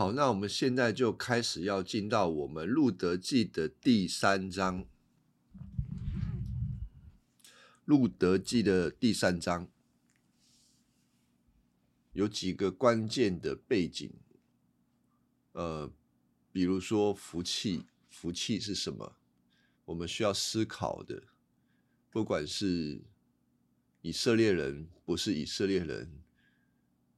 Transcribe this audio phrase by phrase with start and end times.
[0.00, 4.82] 好，那我们现在就开始要进到我们《路德记》的第三章，
[7.84, 9.68] 《路德记》的第三章
[12.14, 14.10] 有几个关键的背景，
[15.52, 15.92] 呃，
[16.50, 19.16] 比如说福气，福气是什么？
[19.84, 21.24] 我们需要思考的，
[22.10, 23.02] 不管是
[24.00, 26.10] 以色列人，不是以色列人，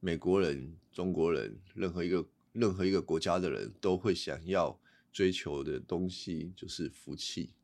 [0.01, 2.27] 美国人、中国人，任何一个。
[2.53, 4.79] 任何一个国家的人都会想要
[5.11, 7.55] 追求的东西就是福气，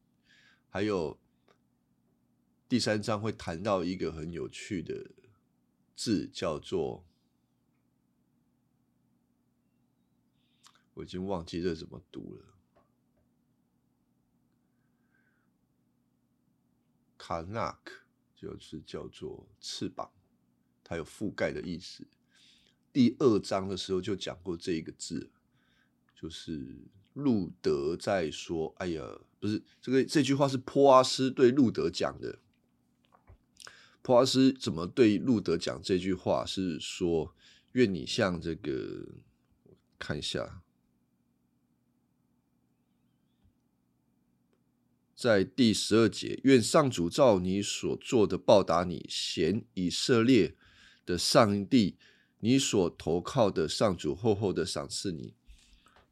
[0.68, 1.18] 还有
[2.68, 5.10] 第三章会谈到一个很有趣的
[5.94, 7.04] 字，叫做
[10.94, 12.44] 我已经忘记这怎么读了，
[17.16, 20.10] 卡纳克就是叫做翅膀，
[20.82, 22.06] 它有覆盖的意思。
[22.98, 25.30] 第二章的时候就讲过这一个字，
[26.20, 26.78] 就是
[27.12, 32.40] 路德在说：“哎呀，不是这个这句话是波阿斯对路德讲的。
[34.02, 36.44] 波阿斯怎么对路德讲这句话？
[36.44, 37.36] 是说
[37.70, 39.06] 愿你像这个，
[39.96, 40.60] 看一下，
[45.14, 50.56] 在第十二节，愿上主照你所做的报答你，贤以色列
[51.06, 51.96] 的上帝。”
[52.40, 55.34] 你所投靠的上主厚厚的赏赐你，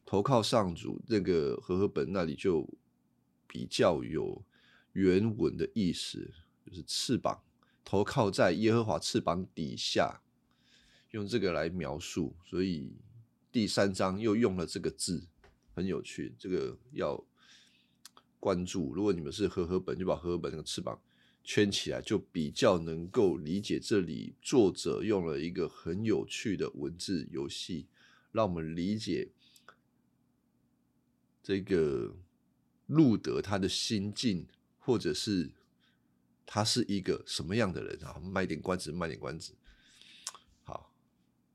[0.05, 2.67] 投靠上主那个和合本那里就
[3.47, 4.43] 比较有
[4.91, 6.33] 原文的意思，
[6.65, 7.41] 就是翅膀，
[7.85, 10.21] 投靠在耶和华翅膀底下，
[11.11, 12.35] 用这个来描述。
[12.45, 12.91] 所以
[13.51, 15.25] 第三章又用了这个字，
[15.73, 17.23] 很有趣，这个要
[18.39, 18.93] 关注。
[18.93, 20.99] 如果你们是和合本，就把和合本那个翅膀。
[21.47, 27.87] 圈起来就比较能够理解，这里作者用了一个很有趣的文字游戏，
[28.33, 29.29] 让我们理解
[31.41, 32.13] 这个
[32.87, 34.45] 路德他的心境，
[34.77, 35.49] 或者是
[36.45, 38.19] 他是一个什么样的人啊？
[38.19, 39.55] 卖点关子，卖点关子。
[40.65, 40.93] 好，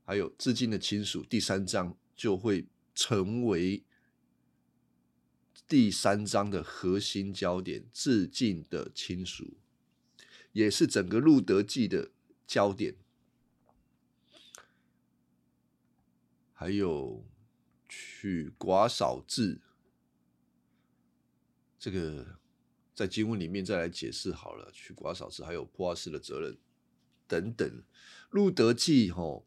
[0.06, 2.65] 还有致敬的亲属，第三章就会
[2.95, 3.84] 成为
[5.69, 9.59] 第三章的核心焦点，致敬的亲属。
[10.53, 12.11] 也是整个《路德记》的
[12.47, 12.95] 焦点，
[16.53, 17.25] 还有
[17.89, 19.63] 取寡嫂制，
[21.79, 22.39] 这个
[22.95, 24.71] 在经文里面再来解释好了。
[24.73, 26.59] 取寡嫂制，还有普阿斯的责任
[27.27, 27.67] 等等，
[28.29, 29.47] 《路德记》吼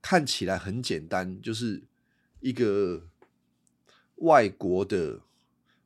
[0.00, 1.88] 看起来很简单，就是
[2.38, 3.08] 一个
[4.16, 5.22] 外国的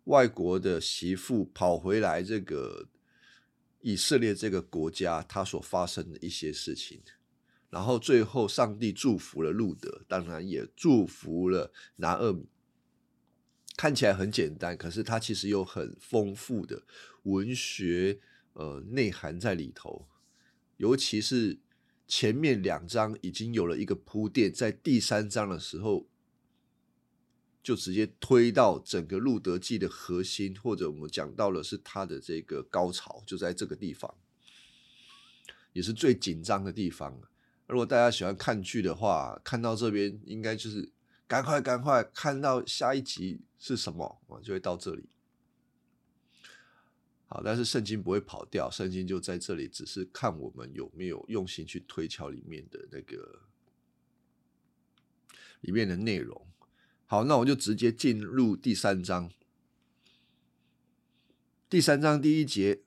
[0.05, 2.89] 外国的媳妇跑回来这个。
[3.81, 7.01] 以色列这个国家，它所发生的一些事情，
[7.71, 12.49] 然后最后上帝祝福了路德，当然也祝福了拿厄米。
[13.77, 16.85] 看起来很简单，可是它其实有很丰富的
[17.23, 18.21] 文学
[18.53, 20.07] 呃内涵在里头，
[20.77, 21.59] 尤其是
[22.07, 26.10] 前面两章已经有了一个铺垫，在第三章的时候。
[27.63, 34.15] 就直接推到整个《路德记》的核心，或者我们讲到了是它的这个高潮，就在这个地方，
[35.73, 37.21] 也是最紧张的地方。
[37.67, 40.91] 如果大家喜欢看剧的话，看到这边应该就是
[41.29, 45.09] 赶快赶快看到下一集是什么，我就会到这里。
[47.27, 53.43] 好，但是圣经不会跑掉，圣经就在这里，只是看我们有没有用心去推敲里面的那个
[55.61, 56.45] 里面的内容。
[57.11, 59.33] 好，那我就直接进入第三章。
[61.69, 62.85] 第三章第一节，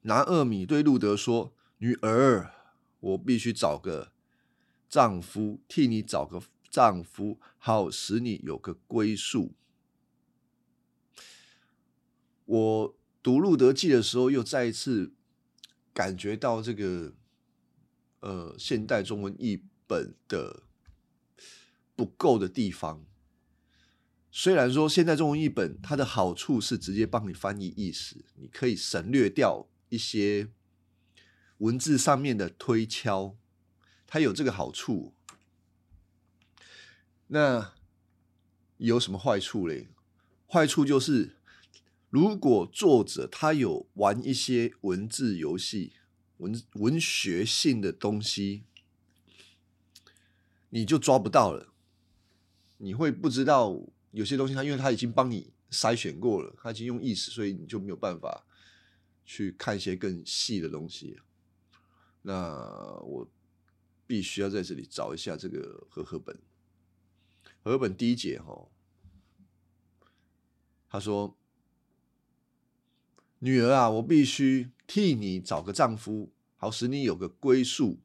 [0.00, 2.50] 拿厄米对路德说：“女儿，
[2.98, 4.10] 我必须找个
[4.88, 9.54] 丈夫，替你找个丈夫，好使你有个归宿。”
[12.46, 15.12] 我读路德记的时候，又再一次
[15.94, 17.14] 感觉到这个
[18.18, 20.64] 呃现代中文译本的
[21.94, 23.06] 不够的地方。
[24.38, 30.50] 虽然说现在中文译本它的好处是直接帮你翻译意思，你可以省略掉一些
[31.56, 33.34] 文字上面的推敲，
[34.06, 35.14] 它有这个好处。
[37.28, 37.72] 那
[38.76, 39.88] 有什么坏处嘞？
[40.46, 41.38] 坏处就是，
[42.10, 45.94] 如果作者他有玩一些文字游戏、
[46.36, 48.64] 文文学性的东西，
[50.68, 51.72] 你就抓不到了，
[52.76, 53.80] 你会不知道。
[54.16, 58.46] 有些东西，他因为他已经帮你筛选过了，他已经用意识，所以你就没有办法
[59.26, 61.20] 去看一些更细的东西。
[62.22, 62.58] 那
[63.02, 63.30] 我
[64.06, 66.34] 必须要在这里找一下这个和合本。
[67.62, 68.70] 和本第一节哈，
[70.88, 71.36] 他说
[73.40, 78.00] ：“女儿啊，我必须替你找个丈夫，好使你有个归宿。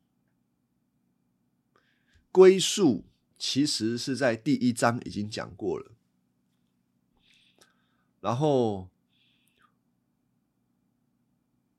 [2.34, 3.06] 归宿
[3.38, 5.96] 其实是在第一章已经讲过了，
[8.22, 8.88] 然后。”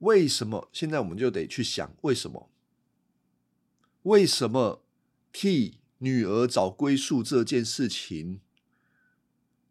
[0.03, 2.51] 为什么现在我们就得去想为什么？
[4.03, 4.83] 为什么
[5.33, 8.41] 替女儿找归宿这件事情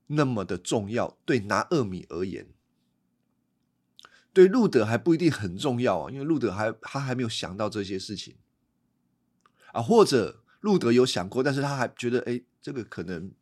[0.08, 1.18] 那么的重要？
[1.26, 2.48] 对拿二米而言，
[4.32, 8.38] 对路德还不一定很重要啊，因为路德还他还没有想到这些事情
[9.74, 13.34] 啊，或者路德有想过，但是他还觉得哎，这个可能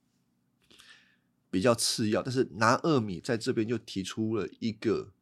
[1.49, 2.21] 比较次要。
[2.21, 5.13] 但是拿二米在这边就提出了一个。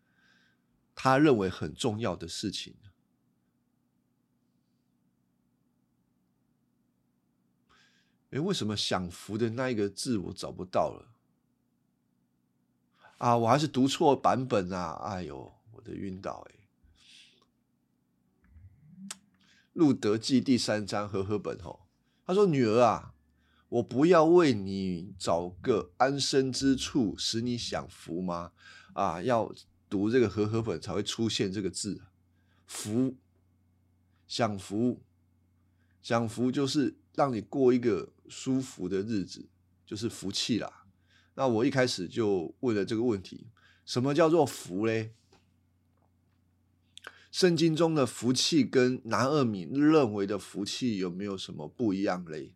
[1.00, 2.74] 他认为很重要的事情，
[8.32, 11.14] 哎，为什么享福的那一个字我找不到了？
[13.20, 14.94] 啊，我还是读错版本啊！
[15.04, 16.48] 哎呦，我的晕倒！
[16.50, 16.56] 哎，
[19.74, 21.82] 《路德记》第三章和合本哦，
[22.26, 23.14] 他说：“女儿啊，
[23.70, 28.52] 我不要为你找个安身之处，使你享福吗？
[28.94, 29.54] 啊，要。”
[29.90, 32.02] 读这个和合本才会出现这个字，
[32.66, 33.16] 福，
[34.28, 35.02] 享福，
[36.02, 39.48] 享福就是让你过一个舒服的日子，
[39.86, 40.84] 就是福气啦。
[41.36, 43.48] 那我一开始就问了这个问题：
[43.86, 45.14] 什么叫做福嘞？
[47.32, 52.54] 圣经中的福气跟南二米认为的福气有没有什么不一样嘞？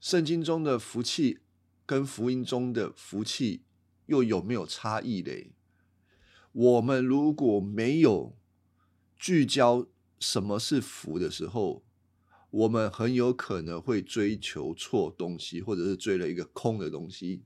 [0.00, 1.40] 圣经中的福气
[1.86, 3.64] 跟福音中的福气。
[4.06, 5.52] 又有没有差异嘞？
[6.50, 8.36] 我们如果没有
[9.16, 9.86] 聚焦
[10.18, 11.84] 什么是福的时候，
[12.50, 17.44] 我们很有可能会追求错东西，或者是追了一个空的东西。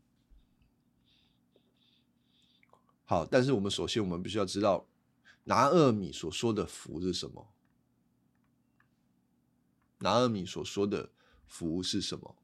[3.04, 4.88] 好，但是我们首先我们必须要知道
[5.42, 7.52] 拿二米所说的福是什么。
[9.98, 11.10] 拿二米所说的
[11.44, 12.34] 福是什么？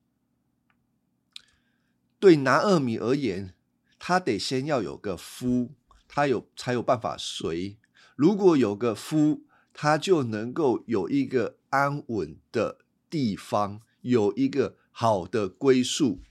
[2.20, 3.54] 对拿二米而言。
[4.02, 5.72] 他得先要有个夫，
[6.08, 7.76] 他有才有办法随。
[8.16, 9.44] 如果有个夫，
[9.74, 12.78] 他就能够有一个安稳的
[13.10, 16.22] 地方，有一个好的归宿。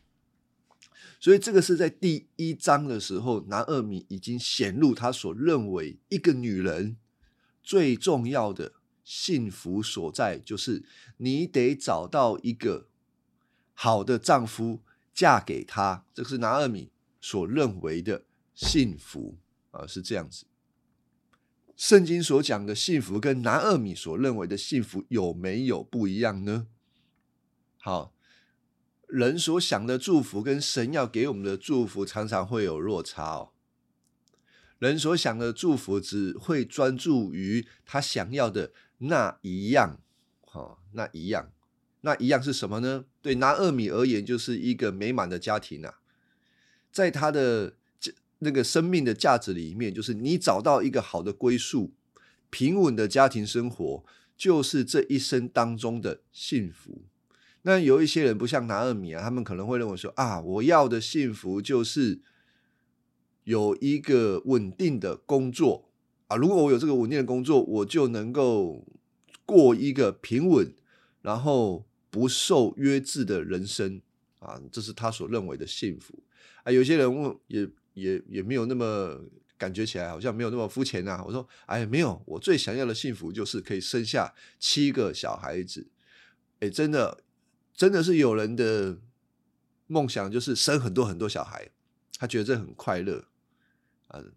[1.20, 6.98] 所以这个是在第一章的时候，南二米已经显露他所认为一个女人
[7.62, 10.84] 最重要的幸福所在，就是
[11.18, 12.88] 你得找到一个
[13.76, 14.82] 好的丈夫
[15.20, 16.06] 嫁给他。
[16.14, 16.92] 这是拿二米。
[17.22, 18.24] 所认为的
[18.56, 19.38] 幸福
[19.72, 20.46] 啊，是这样子。
[21.76, 26.68] 圣经所讲的幸福跟拿二米所认为的幸福有没有不一样呢？
[27.78, 28.14] 好，
[29.08, 33.52] 人所想的祝福跟神要给我们的祝福常常会有落差哦。
[34.78, 40.00] 人所想的祝福只会专注于他想要的那一样，
[40.46, 41.52] 好，那一样，
[42.02, 43.06] 那一样是什么呢？
[43.22, 45.96] 对拿二米而言，就是一个美满的家庭啊。
[46.92, 47.76] 在他的
[48.40, 51.92] 那个生命的价值里面，就是你找到一个好的归宿，
[52.50, 54.04] 平稳的家庭生活，
[54.38, 57.04] 就是这一生当中的幸福。
[57.64, 62.22] 那有一些人不像拿二米啊，他们可能会认为说啊，我要的幸福就是
[63.44, 65.90] 有一个稳定的工作
[66.28, 68.88] 啊，如果我有这个稳定的工作，我就能够
[69.46, 70.74] 过一个平稳，
[71.22, 74.02] 然后不受约制的人生
[74.40, 76.24] 啊，这是他所认为的幸福。
[76.64, 79.20] 啊，有些人问也也也没有那么
[79.58, 81.24] 感觉起来，好像没有那么肤浅呐。
[81.26, 85.88] 我说，哎，没有，我最想要的幸福就是可以生下七个小孩子。
[86.60, 87.24] 哎，真的，
[87.74, 88.98] 真的是有人的
[89.88, 91.70] 梦想就是生很多很多小孩，
[92.18, 93.26] 他觉得这很快乐
[94.10, 94.34] 嗯。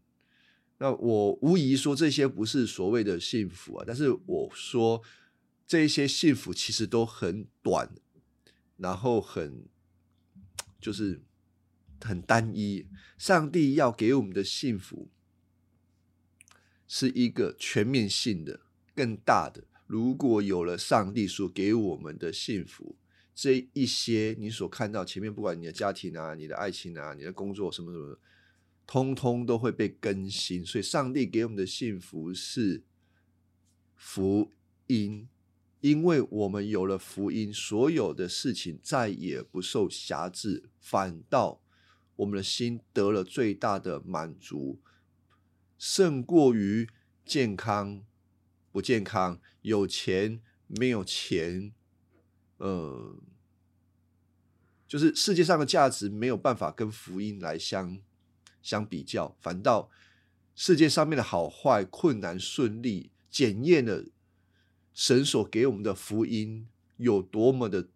[0.79, 5.01] 那我无疑说这些不是所谓的幸福啊，但是我说
[5.73, 7.95] 这些幸福其实都很短，
[8.77, 9.65] 然后很
[10.79, 11.23] 就是。
[12.05, 12.85] 很单一，
[13.17, 15.09] 上帝要给我们的幸福
[16.89, 18.59] 是一个全面性的、
[18.93, 19.63] 更大的。
[19.87, 22.97] 如果有了上帝所给我们的幸福，
[23.33, 28.19] 这一些你所看到前面，不管你的家庭啊、你的爱情啊、你的工作什么什么，
[28.85, 30.67] 通通都会被更新。
[30.67, 32.83] 所以，上帝给我们的幸福是
[33.95, 34.51] 福
[34.89, 35.29] 音，
[35.83, 41.61] 因为我们有了福音，所有的事情再也不受辖制，反倒。
[42.17, 44.79] 我们的心得了最大的满足，
[45.77, 46.89] 胜过于
[47.25, 48.05] 健康、
[48.71, 51.73] 不健康、有钱、没有钱，
[52.59, 53.17] 呃，
[54.87, 57.99] 就是世界上的价值没有办法跟福音来相
[58.63, 59.91] 相比较，反倒
[60.55, 64.05] 世界上面的好坏、困难、顺利，检验了
[64.95, 67.89] 神所给我们的福音有多么的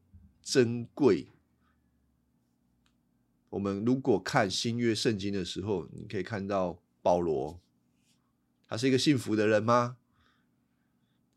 [0.42, 1.28] 珍贵。
[3.50, 7.60] 我们如果看新约圣经的时候，你可以看到保罗，
[8.68, 9.96] 他是一个幸福的人吗？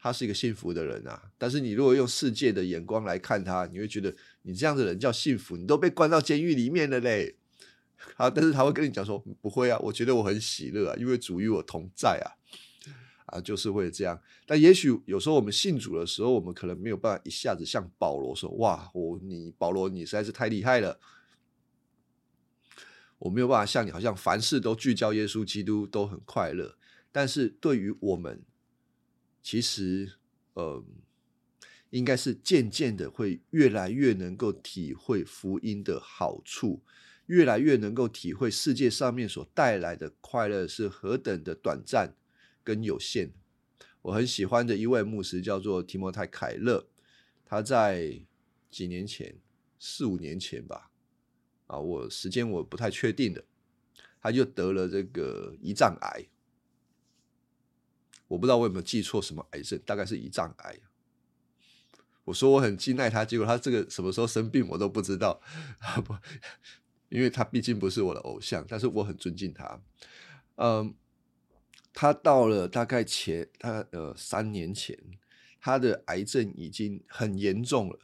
[0.01, 1.31] 他是一个幸福的人啊。
[1.37, 5.55] 但是你如果用世界的眼光来看他，你会觉得你这样的人叫幸福？
[5.57, 7.35] 你都被关到监狱里面了嘞。
[8.15, 12.39] 好，但是他会跟你讲说，不会啊，我觉得我很喜乐啊，因为主与我同在啊。
[13.31, 14.21] 啊，就是会这样。
[14.45, 20.99] 但也许有时候我们信主的时候，我们可能没有办法一下子像保罗说：“哇，我你保罗你实在是太厉害了。”
[23.19, 26.77] 我没有办法像你，好像凡事都聚焦耶稣基督，都很快乐。
[27.11, 28.41] 但是对于我们，
[29.43, 30.13] 其实，
[30.53, 30.81] 呃，
[31.89, 36.81] 应该是渐渐的会越来越能够体会福音的好处，
[37.25, 42.15] 越来越能够体会世界上面所带来的快乐是何等的短暂
[42.69, 43.33] 跟有限。
[44.03, 46.85] 我很喜欢的一位牧师叫做提摩太·凯勒，
[47.43, 48.21] 他在
[48.69, 49.35] 几年前，
[49.79, 50.91] 四五年前吧。
[51.65, 53.43] 啊，我时间我不太确定的，
[54.21, 56.27] 他就得了这个胰脏癌，
[58.27, 60.79] 我不知道我有没有记错什么癌症，大概是胰脏癌。
[62.25, 65.41] 我说我很敬爱他，结果他这个什么时候生病我都不知道
[65.79, 66.15] 啊，不，
[67.09, 69.81] 因为他毕竟不是我的偶像，但是我很尊敬他。
[70.55, 70.93] 嗯，
[71.93, 74.97] 他到了大概前他呃三年前，
[75.59, 77.99] 他的癌症已经很严重了，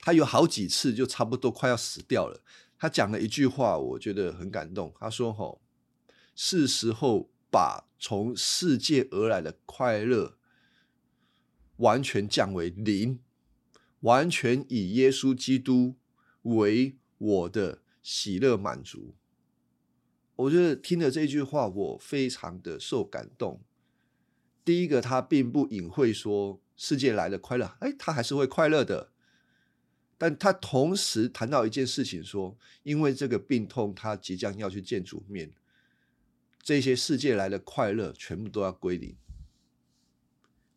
[0.00, 2.42] 他有好几次就差不多快要死掉了。
[2.78, 4.94] 他讲了一句话，我觉得很感动。
[5.00, 5.60] 他说：“吼，
[6.36, 10.38] 是时候把从世界而来的快乐
[11.78, 13.18] 完全降为零，
[14.00, 15.96] 完全以耶稣基督
[16.42, 19.16] 为我的喜乐满足。”
[20.38, 23.60] 我觉得听了这句话，我非常的受感动。
[24.64, 29.10] 第一个，他并不隐晦说世界来的快乐，哎，他还是会快乐的。
[30.16, 35.52] 但他同时谈到一件事情，说因为这个病痛，他即将要去见主面，
[36.62, 39.16] 这些世界来的快乐全部都要归零，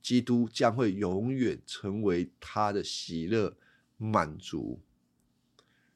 [0.02, 3.56] 基督将会永远成为他的喜乐
[3.98, 4.82] 满足。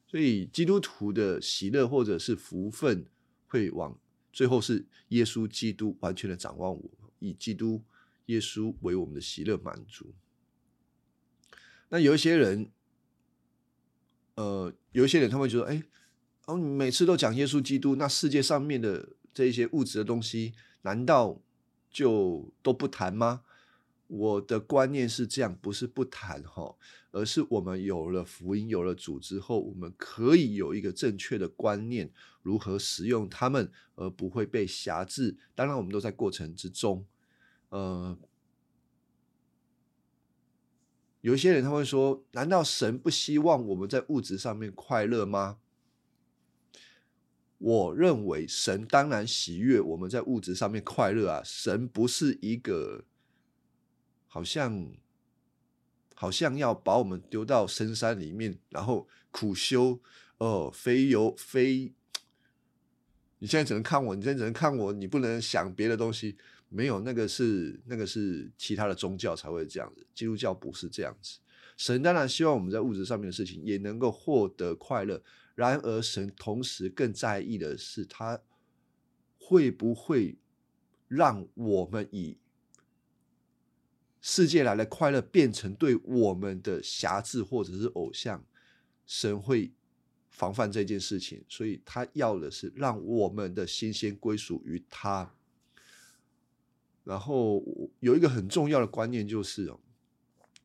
[0.07, 3.05] 所以基督徒的喜乐或者是福分，
[3.47, 3.97] 会往
[4.31, 7.83] 最后是耶稣基督完全的展望我，以基督
[8.27, 10.13] 耶稣为我们的喜乐满足。
[11.89, 12.69] 那有一些人。
[14.37, 15.81] 呃，有一些人他会觉得，哎，
[16.43, 21.41] 哦，你每次都讲耶稣基督，那世界上面的这一些物质的东西，难道
[21.89, 23.44] 就都不谈吗？
[24.07, 26.75] 我的观念是这样，不是不谈哈，
[27.11, 35.37] 而是我们有了福音，有了主之后，我们可以有一个正确的观念，如何使用他们，而不会被辖制。
[35.53, 37.05] 当然，我们都在过程之中，
[37.69, 38.17] 呃。
[41.21, 45.57] 有一些人他会说：“难道神不希望我们在物质上面快乐吗？”
[47.57, 51.41] 我认为神当然喜悦我们在物质上面快乐啊！
[51.43, 53.05] 神不是一个
[54.35, 54.91] 好像
[56.13, 59.97] 好像要把我们丢到深山里面，然后苦修
[60.39, 61.93] 哦，非有非。
[63.39, 66.35] 你现在只能看我，你现在只能看我，你不能想别的东西。
[66.67, 71.39] 没有那个是那个是其他的宗教才会这样子，基督教不是这样子。
[71.77, 75.23] 神当然希望我们在物质上面的事情也能够获得快乐，
[75.53, 78.41] 然而神同时更在意的是，他
[79.39, 80.37] 会不会
[81.07, 82.37] 让我们以
[84.27, 88.43] 世界来的快乐变成对我们的辖制或者是偶像？
[89.05, 89.71] 神会
[90.31, 95.31] 防范这件事情，所以他要的是让我们的心先归属于他。
[97.03, 97.63] 然后
[97.99, 99.79] 有一个很重要的观念就是哦，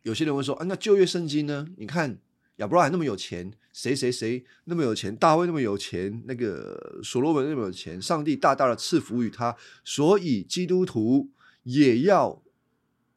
[0.05, 1.69] 有些人会说啊，那旧约圣经呢？
[1.77, 2.19] 你看
[2.57, 11.29] 亚伯拉罕那么有钱，谁谁谁那么有钱，大卫那么有钱，那个所罗门那么有钱，上帝大大的赐福于他，所以基督徒
[11.65, 12.43] 也要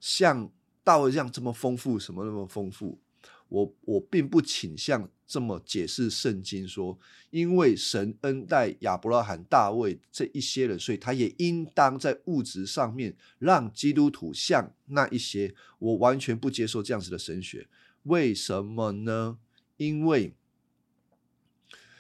[0.03, 0.51] 像
[0.83, 2.99] 大卫这样这么丰富，什么那么丰富？
[3.47, 5.09] 我我并不倾向。
[5.25, 6.99] 这么解释圣经说，
[7.31, 15.55] 因为神恩待亚伯拉罕、大卫这一些人，所以他也应当在物质上面让基督徒像那一些。
[15.79, 17.67] 我完全不接受这样子的神学，
[18.03, 19.39] 为什么呢？
[19.77, 20.35] 因为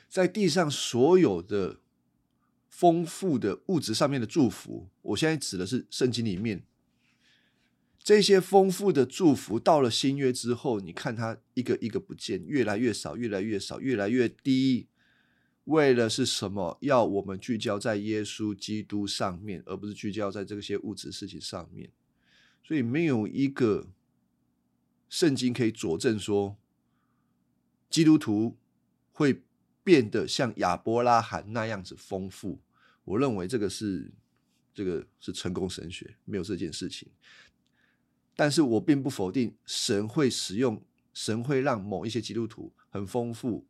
[0.07, 1.79] 在地上所有的
[2.67, 6.63] 丰富的物质上面的祝福，我现在指的是圣经里面
[8.03, 14.87] 这些丰富的祝福到了新约之后，你看它一个一个不见，越来越少，越来越少，越来越低。
[15.63, 16.77] 为了是什么？
[16.81, 21.89] 要我们聚焦在耶稣基督上面，而不是聚焦在这些物质事情上面。
[22.61, 23.87] 所以没有一个
[25.07, 26.57] 圣经可以佐证说，
[27.89, 28.57] 基督徒
[29.13, 29.41] 会
[29.81, 32.59] 变得像亚伯拉罕那样子丰富。
[33.05, 34.11] 我认为这个是
[34.73, 37.07] 这个是成功神学，没有这件事情。
[38.35, 40.81] 但是我并不否定神会使用，
[41.13, 43.65] 神会让某一些基督徒很丰富，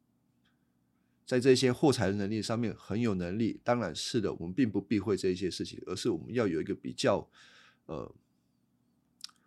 [1.25, 3.59] 在这些获财的能力上面很有能力。
[3.63, 7.29] 当然是的，我们并不避讳这一些事情，而是我们要有一个比较
[7.87, 8.09] 呃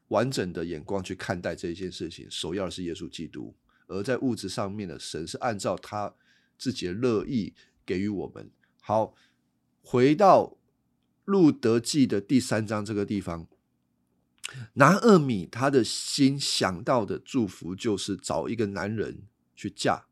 [0.09, 2.31] 完整的眼光去看待这一件事情。
[2.31, 3.55] 首要的是耶稣基督，
[3.87, 6.15] 而在物质上面的神是按照他
[6.59, 7.55] 自己的乐意
[7.87, 8.51] 给予我们。
[8.83, 9.15] 好，
[9.83, 10.59] 回到
[11.25, 13.47] 路德记的第三章这个地方。
[14.75, 19.23] 拿厄米他的心想到的祝福就是找一个男人
[19.57, 20.05] 去嫁，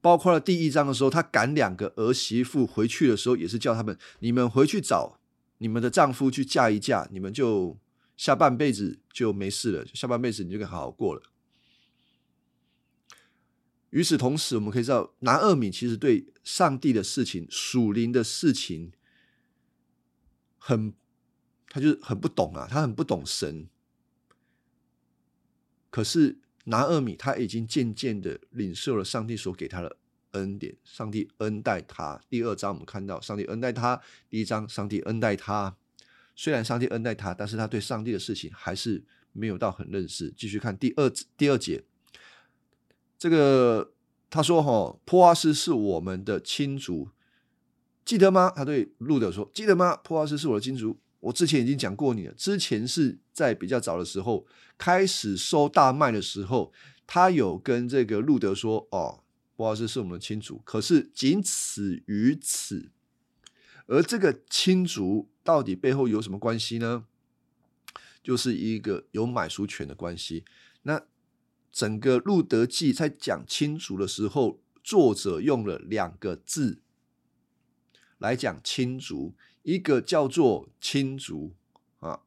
[0.00, 5.20] 包括了第一章的时候，他赶两个儿媳妇回去的时候，也是叫他们：你们回去找
[5.58, 7.78] 你们的丈夫去嫁一嫁，你们就
[8.16, 11.22] 下半辈子就没事了，下半辈子你就可以好好过了。
[13.90, 18.92] 与此同时，我们可以知道，拿厄米其实对上帝的事情、属灵的事情
[20.58, 20.92] 很。
[21.78, 23.68] 他就很不懂啊，他很不懂神。
[25.90, 29.96] 可是拿厄米他已经渐渐的领受了上帝所给他的
[30.32, 32.20] 恩典，上帝恩待他。
[32.28, 35.76] 第二章我们看到上帝恩待他，第一章上帝恩待他。
[36.34, 40.34] 虽然上帝恩待他，但是他对上帝的事情还是没有到很认识。
[40.36, 41.84] 继续看第二第二节，
[43.16, 43.92] 这个
[44.28, 47.10] 他说：“哈，波阿斯是我们的亲族，
[48.04, 49.96] 记得吗？”他对路德说：“记得吗？
[49.96, 52.34] 波阿斯是我的亲族。”我之前已经讲过你了。
[52.34, 54.46] 之前是在比较早的时候
[54.76, 56.72] 开始收大麦的时候，
[57.06, 59.24] 他有跟这个路德说：“哦，
[59.56, 62.90] 波阿斯是我们的亲族。”可是仅此于此。
[63.86, 67.06] 而这个亲族到底背后有什么关系呢？
[68.22, 70.44] 就是一个有买赎权的关系。
[70.82, 71.02] 那
[71.72, 76.82] 整个路德记在讲亲族的时候，作者用了两个字
[78.18, 79.34] 来讲亲族。
[79.68, 81.54] 一个叫做亲族
[81.98, 82.22] 啊，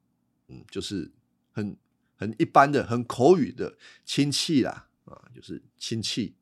[0.46, 1.10] 嗯，就是
[1.50, 1.76] 很
[2.14, 6.36] 很一般的、很口语的亲戚啦，啊，就是亲戚。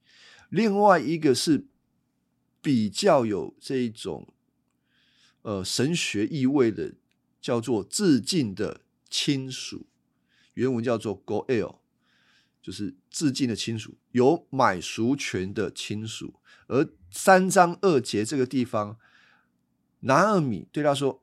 [0.51, 1.67] 另外一个是
[2.61, 4.35] 比较有这一种
[5.41, 6.93] 呃神学意味的，
[7.41, 9.87] 叫做致敬的亲属。
[10.53, 11.79] 原文叫做 “goel”，
[12.61, 16.35] 就是致敬的亲属，有买赎权的亲属。
[16.67, 18.99] 而三章二节这个地方。
[20.01, 21.21] 拿二米对他说：“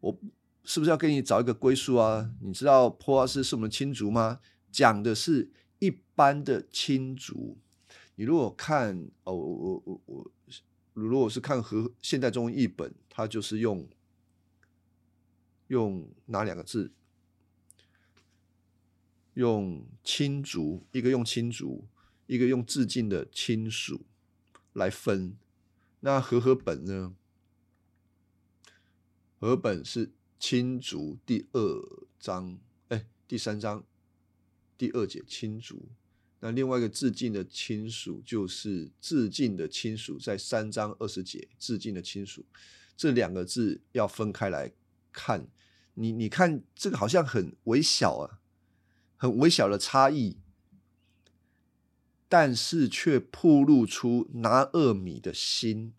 [0.00, 0.18] 我
[0.62, 2.32] 是不是要给你找一个归宿啊？
[2.40, 4.40] 你知道波阿斯是我们亲族吗？
[4.70, 7.58] 讲的是一般的亲族。
[8.14, 10.30] 你如果看哦，我我我我，
[10.94, 13.88] 如果是看和现代中文译本，它就是用
[15.66, 16.92] 用哪两个字？
[19.34, 21.86] 用亲族，一个用亲族，
[22.26, 24.06] 一个用致敬的亲属
[24.72, 25.36] 来分。
[26.00, 27.14] 那和合本呢？”
[29.38, 33.84] 和本是亲族第二章，哎，第三章
[34.78, 35.88] 第二节亲族。
[36.40, 42.46] 那另外一个致敬的亲属，就是致敬的亲属，在三章二十节致敬的亲属，
[42.96, 44.72] 这两个字要分开来
[45.12, 45.48] 看。
[45.94, 48.40] 你你看这个好像很微小啊，
[49.16, 50.38] 很微小的差异，
[52.28, 55.92] 但是却暴露出拿二米的心。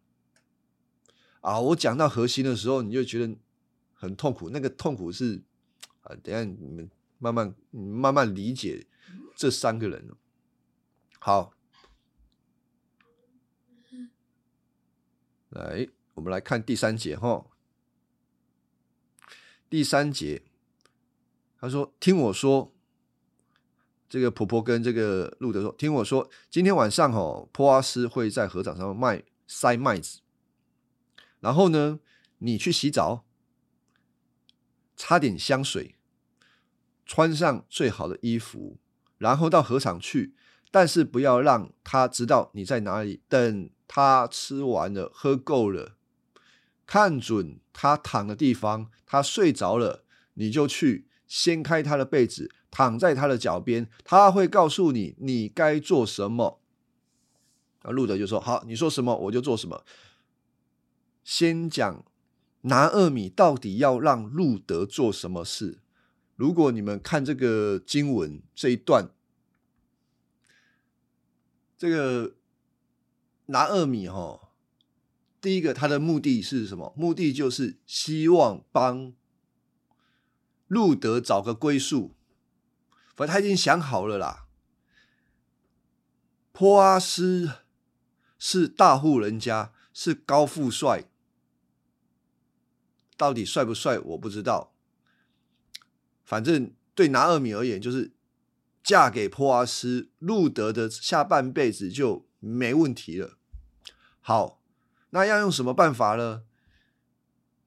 [1.48, 3.34] 啊，我讲到核心的时候，你就觉得
[3.94, 4.50] 很痛苦。
[4.50, 5.42] 那个痛苦是
[6.02, 8.86] 啊，等下你们慢慢、慢慢理解
[9.34, 10.10] 这三个人。
[11.20, 11.54] 好，
[15.52, 17.46] 来，我们来看第三节哈。
[19.70, 20.44] 第三节，
[21.62, 22.74] 他说：“听我说，
[24.10, 30.20] 这个婆婆跟这个路德说，听我说，今天晚上哦，波阿斯会在河场上卖塞麦子。”
[31.40, 32.00] 然后呢，
[32.40, 33.26] 你去洗澡，
[34.96, 35.96] 擦点香水，
[37.06, 38.78] 穿上最好的衣服，
[39.18, 40.34] 然后到河场去。
[40.70, 43.22] 但是不要让他知道你在哪里。
[43.30, 45.96] 等他吃完了、喝够了，
[46.86, 56.60] 看准他躺的地方，他睡着了，你就去掀开他的被子，躺在他的脚边，他会告诉你你该做什么。
[57.84, 59.86] 啊，路德就说：“好，你说什么我就做什么。”
[61.28, 62.06] 先讲
[62.62, 65.82] 拿二米到底要让路德做什么事？
[66.38, 69.10] 如果你们看这个经文这一段，
[71.78, 72.38] 这个
[73.48, 74.54] 拿二米哈，
[75.42, 76.94] 第一个他的目的是什么？
[76.96, 79.12] 目的就是希望帮
[80.68, 82.16] 路德找个归宿，
[83.18, 84.48] 反正他已经想好了啦。
[86.54, 87.52] 坡阿斯
[88.40, 91.10] 是大户人家，是高富帅，
[93.18, 94.74] 到底帅不帅我不知道。
[96.24, 98.14] 反正对拿二米而言，就是
[98.84, 103.38] 嫁给坡阿斯，路德的下半辈子就没问题了。
[104.22, 104.62] 好，
[105.10, 106.44] 那要用什么办法呢？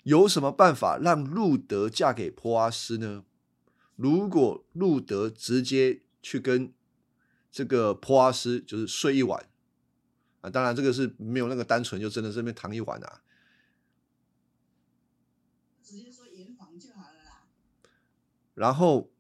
[0.05, 3.25] 有什么办法让路德嫁给坡阿斯呢？
[3.97, 6.73] 如果路德直接去跟。
[7.53, 9.49] 这个坡阿斯就是睡一晚
[10.41, 13.23] 啊，当然这个是没有那个单纯，就真的这边躺一晚啊。
[15.83, 17.49] 直接说圆房就好了啦。
[18.61, 19.11] 然后，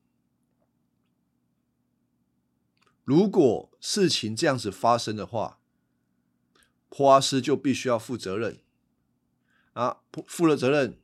[3.04, 5.58] 如果事情这样子发生的话，
[6.90, 8.60] 坡阿斯就必须要负责任
[9.72, 11.00] 啊，负了责任，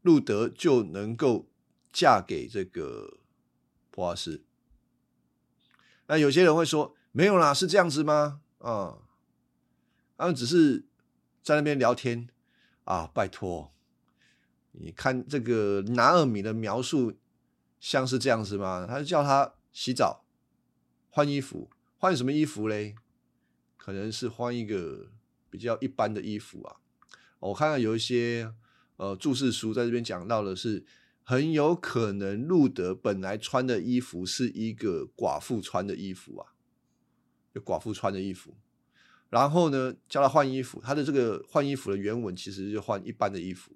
[0.00, 1.46] 路德就能够
[1.92, 3.18] 嫁给这个
[3.90, 4.42] 坡阿斯。
[6.06, 8.40] 那有些人会说没有啦，是这样子吗？
[8.60, 9.02] 啊，
[10.16, 10.86] 他们只是
[11.42, 12.30] 在那边聊天
[12.84, 13.06] 啊。
[13.12, 13.74] 拜托，
[14.72, 17.12] 你看这个拿尔米的描述
[17.88, 18.84] 像是这样子吗？
[18.88, 20.24] 他就叫他洗澡、
[21.08, 22.96] 换衣服，换什么衣服嘞？
[23.76, 25.10] 可能是换一个
[25.48, 26.76] 比较一般的衣服啊。
[27.38, 28.52] 我看到有一些
[28.96, 30.84] 呃注释书在这边讲到的是。
[31.28, 36.54] 很有可能路德本来穿的衣服是一个寡妇穿的衣服啊，
[37.52, 38.54] 就寡妇穿的衣服。
[39.28, 43.72] 然后呢，叫他换衣服，他的这个换衣服的原文其实就换一般的衣服，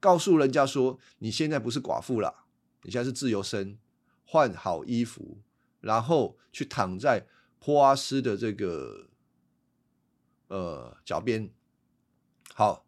[0.00, 2.46] 告诉人家说你现在不是寡妇了，
[2.82, 3.78] 你现在是自由身，
[4.24, 5.42] 换好衣服，
[5.80, 7.26] 然后去躺在
[7.58, 9.08] 坡阿斯的这个
[10.48, 11.50] 呃脚边。
[12.54, 12.86] 好，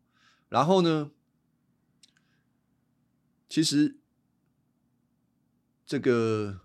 [0.48, 1.11] 然后呢，
[3.48, 3.96] 其实。
[5.90, 6.61] 这个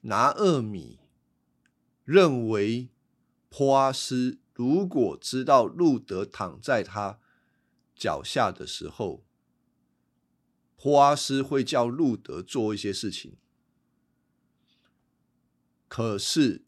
[0.00, 0.98] 拿二米
[2.02, 2.88] 认为，
[3.48, 7.20] 坡阿斯如果知道路德躺在他
[8.00, 9.22] 脚下的时候，
[10.78, 13.36] 坡阿斯会叫路德做一些事情。
[15.86, 16.64] 可是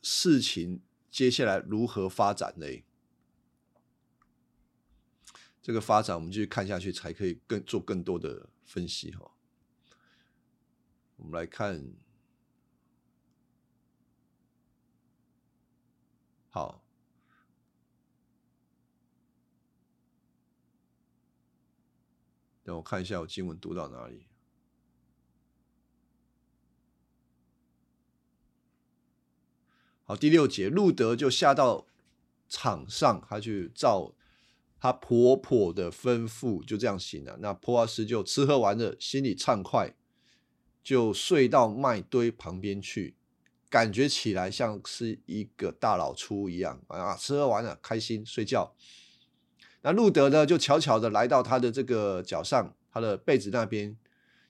[0.00, 2.82] 事情接下来如何发展呢？
[5.60, 9.30] 这个发展，我们继续看下去，才可以更做更多的分析哈。
[11.16, 11.92] 我们来看，
[16.48, 16.82] 好，
[22.70, 24.28] 让我看一下我经文读到哪里。
[30.04, 31.88] 好，第六节，路德就下到
[32.48, 34.14] 场上，他去照。
[34.78, 37.36] 她婆婆的吩咐就这样行了。
[37.42, 39.94] 那波阿斯就吃喝完了，心里畅快，
[40.82, 43.14] 就睡到麦堆旁边去，
[43.68, 47.14] 感觉起来像是一个大老粗一样啊！
[47.14, 48.74] 吃喝完了，开心睡觉。
[49.82, 53.96] 那路德呢，就悄悄的来到他的这个脚上，他的被子那边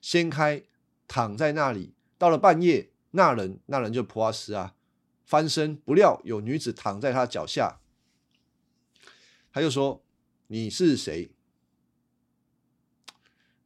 [0.01, 0.63] 掀开，
[1.07, 1.93] 躺在那里。
[2.17, 4.75] 到了半夜，那人那人就普阿斯啊，
[5.23, 7.79] 翻身，不料有女子躺在他脚下，
[9.51, 10.03] 他就说。
[10.53, 11.31] 你是谁？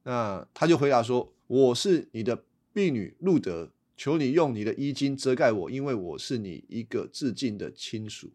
[0.04, 8.32] 那他就回答说：“我是你的婢女路德，求你用你的衣襟遮盖我，因为我是你一个致敬的亲属。”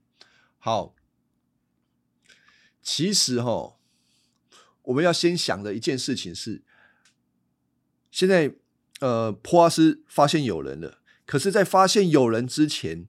[0.58, 0.96] 好，
[2.82, 3.76] 其实哈，
[4.82, 6.62] 我们要先想的一件事情是，
[8.10, 8.54] 现在
[9.00, 13.06] 呃，普阿斯发现有人了，可是，在发现有人之前，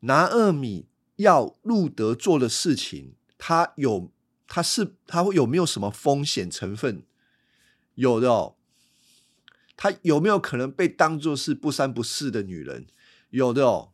[0.00, 3.14] 拿二米要路德做的事情。
[3.36, 4.12] 他有，
[4.46, 7.04] 他是他会有没有什么风险成分？
[7.94, 8.56] 有的哦。
[9.76, 12.86] 他有没有可能被当作是不三不四的女人？
[13.30, 13.92] 有的哦。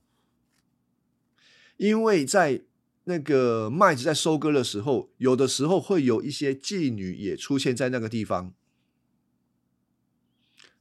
[1.76, 2.62] 因为在
[3.08, 8.52] 那个麦子在收割的时候，有的时候会有一些妓女也出现在那个地方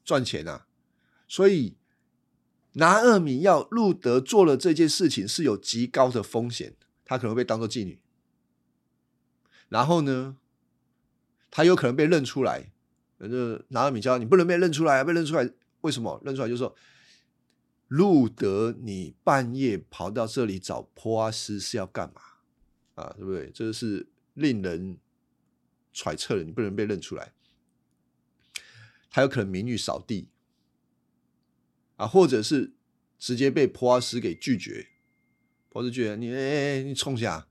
[0.04, 0.66] 赚钱啊。
[1.28, 1.76] 所以
[2.74, 8.00] 拿二米要路德做了这件事情是有极高的风险，他可能被当做妓女。
[9.70, 10.38] 然后呢，
[11.52, 12.72] 他有可能被认出来。
[13.18, 15.50] 那就拿二米教你不能被认出来，被认出来
[15.82, 16.20] 为什么？
[16.26, 16.76] 认出来就是说，
[17.96, 22.22] 路德，你半夜跑到这里找坡阿斯是要干嘛
[22.96, 23.16] 啊？
[23.18, 23.50] 对不对？
[23.52, 24.98] 这是令人
[25.94, 27.32] 揣测的，你不能被认出来。
[29.10, 30.28] 他有可能名誉扫地
[31.96, 32.74] 啊，或者是
[33.18, 34.90] 直接被普阿斯给拒绝。
[35.70, 37.48] 普阿斯觉得你哎，你冲下，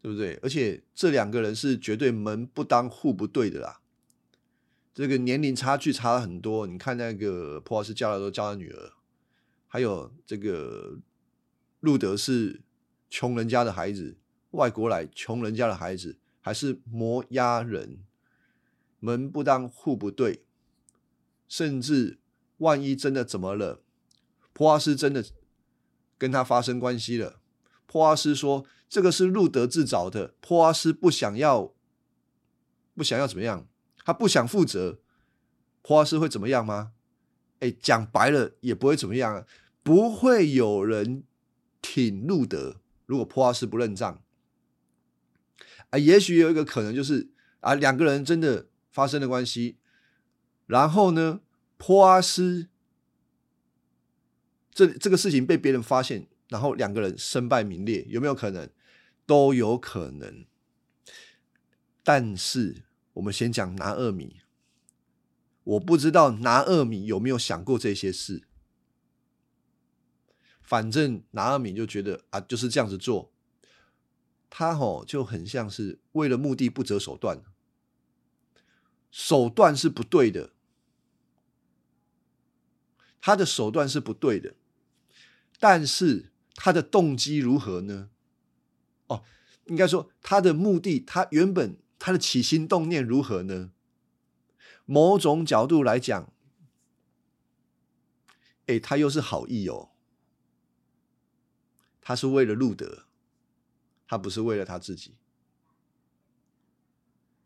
[0.00, 0.38] 对不对？
[0.44, 3.80] 而且这两个人是绝对门不当户不对的啦。
[4.94, 6.68] 这个年龄差距差了很多。
[6.68, 8.92] 你看那个普阿斯叫的都叫他女儿，
[9.72, 10.98] 还有这个
[11.80, 12.60] 路德是
[13.08, 14.18] 穷人家的孩子，
[14.50, 18.04] 外国来穷人家的孩子，还是摩押人，
[19.00, 20.44] 门不当户不对。
[21.48, 22.18] 甚至
[22.58, 23.80] 万一真的怎么了，
[24.52, 25.24] 普阿斯真的
[26.18, 27.40] 跟他发生关系了，
[27.86, 31.72] 普阿斯说这个是路德自找的，普阿斯不想要，
[32.94, 33.66] 不想要怎么样？
[34.04, 35.00] 他不想负责，
[35.80, 36.92] 普阿斯会怎么样吗？
[37.60, 39.46] 哎，讲白了也不会怎么样啊，
[39.82, 41.24] 不会有人
[41.80, 42.80] 挺路德。
[43.06, 44.22] 如果普阿斯不认账，
[45.90, 49.76] 啊，也许有一个可能就是啊，两个人真的发生了关系。
[50.66, 51.40] 然后呢，
[51.76, 52.68] 坡阿斯
[54.70, 58.70] 这这个事情被别人发现，然后两个人身败名裂，有没有可能？
[59.26, 60.46] 都有可能。
[62.02, 64.40] 但是我们先讲拿二米，
[65.64, 68.42] 我不知道拿二米有没有想过这些事。
[70.72, 73.30] 反正拿二米就觉得啊，就是这样子做，
[74.48, 77.42] 他吼就很像是为了目的不择手段，
[79.10, 80.54] 手段是不对的。
[83.20, 84.54] 他的手段是不对的，
[85.60, 88.08] 但是他的动机如何呢？
[89.08, 89.22] 哦，
[89.66, 93.72] 应该说他的目的，他原本他的起心动念如何呢？
[94.86, 96.32] 某种角度来讲，
[98.64, 99.90] 哎，他又是好意哦，
[102.02, 103.06] 他是为了路德，
[104.06, 105.14] 他不是为了他自己，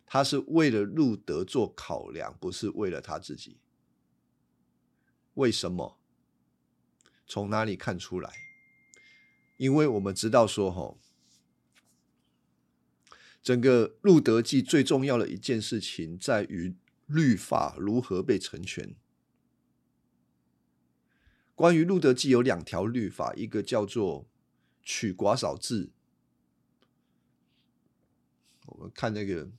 [0.06, 3.58] 他是为了路德做考量，不是为了他自己。
[5.34, 5.98] 为什么？
[7.26, 8.32] 从哪里看出来？
[9.58, 10.96] 因为我们知道说，哈，
[13.42, 16.74] 整个《路德记》最重要的一件事情在于
[17.06, 18.94] 律法如何被成全。
[21.54, 24.28] 关于《路德记》有两条律法，一个叫做
[24.86, 25.90] 取寡少制。
[28.64, 29.50] 我们看那个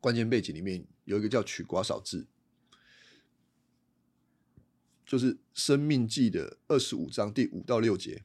[0.00, 2.26] 关键背景里面有一个叫取寡少制。
[5.04, 8.24] 就是《生命记》的二十五章第五到六节，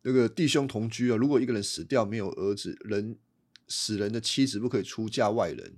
[0.00, 3.18] 那个弟兄同居啊，如果一个人死掉没有儿子，人
[3.68, 5.76] 死人的妻子不可以出嫁外人，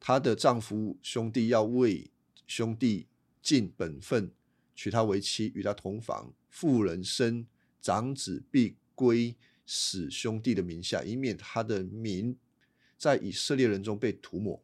[0.00, 2.10] 她的丈夫兄弟要为
[2.46, 3.08] 兄弟
[3.42, 4.32] 尽本分，
[4.78, 6.32] 娶她为妻，与她同房。
[6.48, 7.44] 妇人生
[7.80, 9.34] 长子必归
[9.66, 12.36] 死兄弟的名下，以免他的名
[12.96, 14.62] 在以色列人中被涂抹。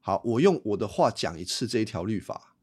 [0.00, 2.54] 好，我用我的话讲一次这一条律法。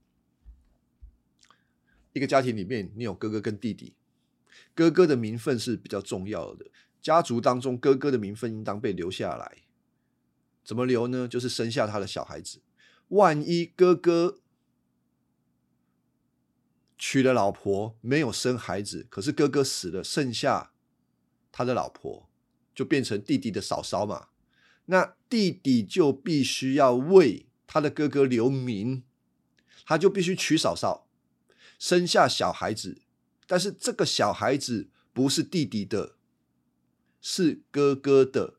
[2.13, 3.93] 一个家庭里面，你有哥哥跟弟弟，
[4.73, 6.65] 哥哥的名分是比较重要的。
[7.01, 9.57] 家族当中，哥哥的名分应当被留下来。
[10.63, 11.27] 怎么留呢？
[11.27, 12.61] 就是生下他的小孩子。
[13.09, 14.39] 万一哥哥
[16.97, 20.71] 娶了老婆，没有生孩子，可是哥哥死了，剩下
[21.51, 22.29] 他的老婆，
[22.73, 24.27] 就变成弟弟的嫂嫂嘛。
[24.85, 29.03] 那弟弟就必须要为他的哥哥留名，
[29.85, 31.07] 他就必须娶嫂嫂，
[31.79, 33.01] 生下小孩子。
[33.47, 36.15] 但是这个小孩子不是弟弟的，
[37.21, 38.55] 是哥哥的。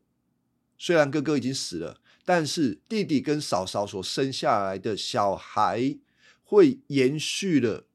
[0.79, 5.97] 虽然哥哥已经死了，但是弟弟跟嫂嫂所生下来的小孩
[6.45, 7.86] 会延续了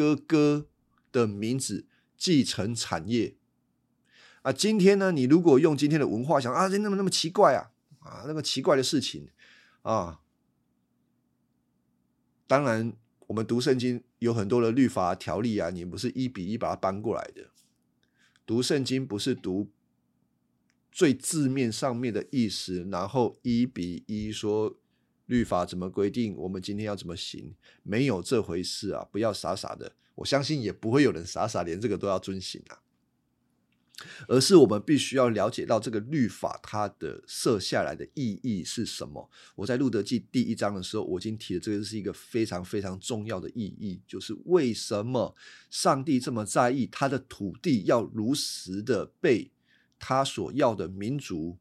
[0.00, 0.66] 哥哥
[1.12, 1.84] 的名字，
[2.16, 3.36] 继承产业。
[4.40, 7.70] 啊，今天呢，你如果用今天的文化想啊，这那么那么奇怪啊？
[7.98, 9.28] 啊，那么奇怪的事情
[9.82, 10.22] 啊！
[12.46, 12.94] 当然，
[13.26, 17.50] 我们读圣经有很多的律法条例啊，你不是一比一把它搬过来的。
[18.46, 19.68] 读圣经不是读
[20.90, 24.78] 最字面上面的意思，然后一比一说
[25.30, 27.54] 律法怎么规定，我们今天要怎么行？
[27.84, 29.06] 没有这回事啊！
[29.12, 32.82] 不要傻傻的，我相信也不会有人傻傻连这个都要遵行啊。
[34.26, 39.30] 而是我们必须要了解到这个律法它的设下来的意义是什么。
[39.54, 45.36] 我在路德记第一章的时候，我已经提了这个是一个非常非常重要的意义，就是为什么
[45.70, 49.52] 上帝这么在意他的土地要如实的被
[50.00, 51.56] 他所要的民族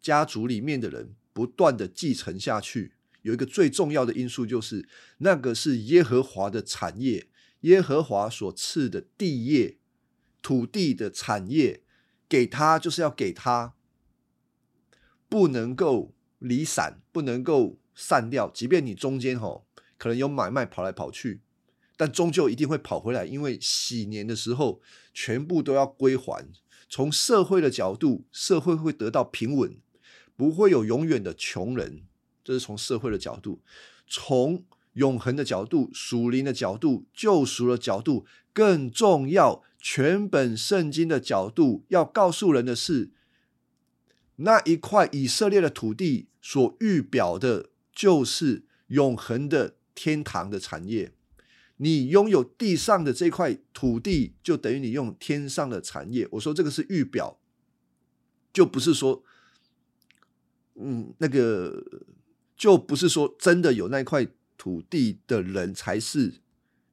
[0.00, 2.94] 家族里面的人不断的继承下去。
[3.22, 7.28] 有一个最重要的因素就是，那个是耶和华的产业，
[7.60, 9.78] 耶和华所赐的地业。
[10.42, 11.84] 土地的产业，
[12.28, 13.74] 给他就是要给他，
[15.28, 18.50] 不能够离散，不能够散掉。
[18.52, 21.42] 即便你中间吼可能有买卖跑来跑去，
[21.96, 24.82] 但终究一定会跑回来，因为喜年的时候
[25.14, 26.50] 全部都要归还。
[26.88, 29.76] 从社会的角度，社会会得到平稳，
[30.36, 32.02] 不会有永远的穷人。
[32.44, 33.60] 这是从社会的角度，
[34.06, 34.64] 从
[34.94, 39.62] 永恒的角度、属灵的角度、救赎的角度，更重要。
[39.84, 43.10] 全本圣经的角度要告诉人的是，
[44.36, 51.12] 那一块以色列的土地所预表的，就是永恒的天堂的产业。
[51.78, 56.28] 你拥有地上的这块土地，就等于你用天上的产业。
[56.30, 57.40] 我说这个是预表，
[58.52, 59.24] 就不是说，
[60.74, 61.84] 嗯，那个
[62.56, 66.34] 就不是说真的有那块土地的人才是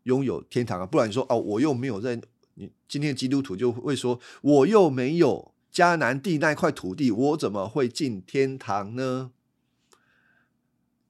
[0.04, 0.86] 拥有天堂啊。
[0.86, 2.22] 不然你说哦，我又没有在。
[2.56, 9.32] 你今天基督徒就会说，我又没有迦南地那块土地，我怎么会进天堂呢？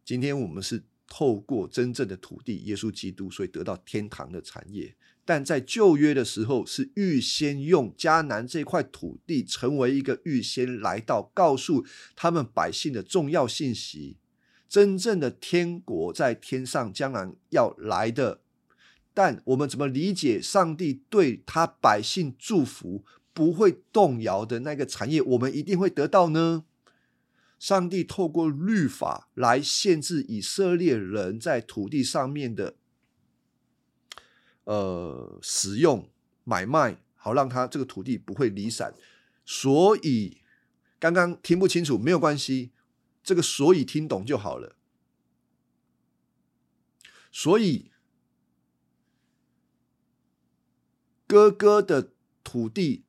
[0.05, 4.95] 今天我们是透过真正的土地，耶稣基督，所以得到天堂的产业。
[5.29, 14.17] 但在旧约的时候，是预先用迦南这块土地，成为一个预先来到，告诉他们百姓的重要信息。
[14.67, 18.41] 真正的天国在天上，将来要来的。
[19.13, 26.63] 但我们怎么理解上帝对他百姓祝福不会动摇的那个产业，我们一定会得到呢？
[27.59, 32.77] 上帝透过律法来限制以色列人在土地上面的
[34.69, 36.07] 呃使用
[36.43, 38.93] 买卖，好让他这个土地不会离散。
[39.45, 40.37] 所以
[40.99, 42.71] 刚刚听不清楚没有关系，
[43.23, 44.75] 这个所以听懂就好了。
[47.31, 47.91] 所以。
[51.31, 53.05] 哥哥的土地，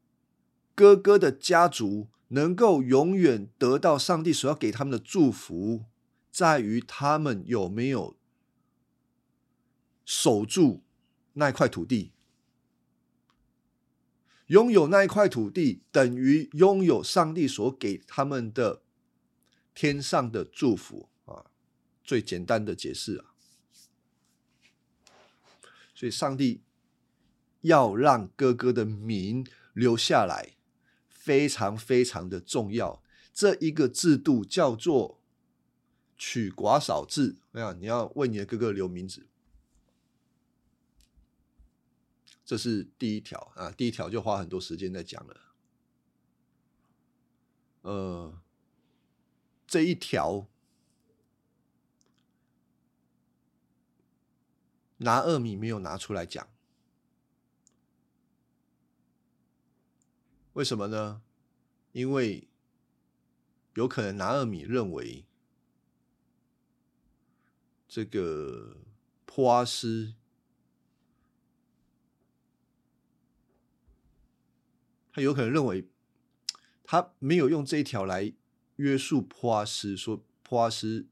[0.75, 5.87] 哥哥的家族能够永远得到上帝所要给他们的祝福，
[6.31, 8.19] 在于他们有没有
[10.05, 10.83] 守住
[11.35, 12.13] 那一块土地。
[14.47, 18.83] 拥有那一块土地，等于拥有上帝所给他们的
[19.75, 21.47] 天上的祝福啊！
[22.03, 23.35] 最简单的解释啊，
[25.95, 26.63] 所以上帝。
[27.63, 30.57] 要让哥哥的名留下来，
[31.11, 33.03] 非常非常的重要。
[33.35, 35.21] 这一个制度叫做
[36.17, 37.37] 取寡少制。
[37.51, 39.27] 没有，你要为你的哥哥留名字，
[42.51, 43.71] 这是第一条啊。
[43.71, 45.41] 第一条就花很多时间在讲了。
[47.83, 48.43] 呃，
[49.69, 50.49] 这一条
[54.97, 56.49] 拿二米没有拿出来讲。
[60.55, 61.23] 为什么呢？
[61.93, 62.49] 因为
[63.75, 65.25] 有可能拿二米认为
[67.87, 68.79] 这个
[69.25, 70.15] 坡阿斯，
[75.13, 75.89] 他有可能认为
[76.85, 78.33] 他没有用这一条来
[78.77, 81.07] 约束坡阿斯，说坡阿斯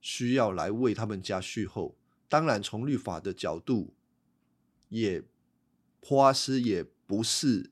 [0.00, 1.96] 需要来为他们家续后。
[2.28, 3.94] 当然，从律法的角度，
[4.88, 5.22] 也
[6.00, 7.70] 普阿斯也不是。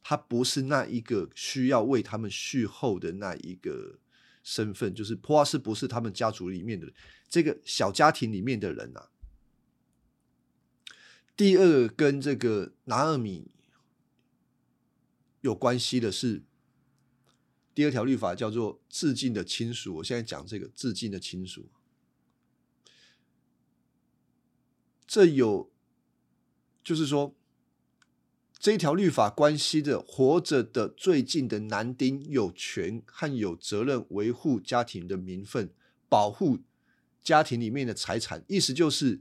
[0.00, 3.98] 他不是那一个需要为他们续后的那一个
[4.42, 6.90] 身份，就是普阿斯不是他们家族里面的
[7.28, 9.10] 这个小家庭里面的人啊。
[11.36, 13.50] 第二，跟这个拿尔米
[15.40, 16.42] 有关系的是
[17.74, 19.96] 第二条律法，叫做致敬的亲属。
[19.96, 21.68] 我现在讲这个致敬的亲属，
[25.06, 25.70] 这有
[26.82, 27.34] 就是说。
[28.60, 35.72] 这一条律法关系的活着的最近的男丁有权和有责任维护家庭的名分，
[36.08, 36.58] 保护
[37.22, 38.44] 家庭里面的财产。
[38.48, 39.20] 意思就是，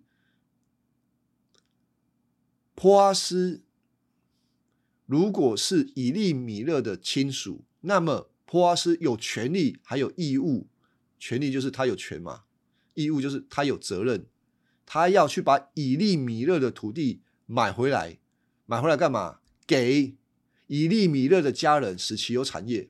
[2.73, 3.61] 波阿斯
[5.07, 10.67] 如果是以利米勒的亲属，那么波阿斯有权利还有义务。
[11.17, 12.43] 权利就是他有权嘛，
[12.93, 14.27] 义务就是他有责任，
[14.85, 18.19] 他要去把以利米勒的土地买回来。
[18.65, 19.39] 买回来干嘛？
[19.65, 20.15] 给
[20.67, 22.89] 以利米勒的家人使其有产业。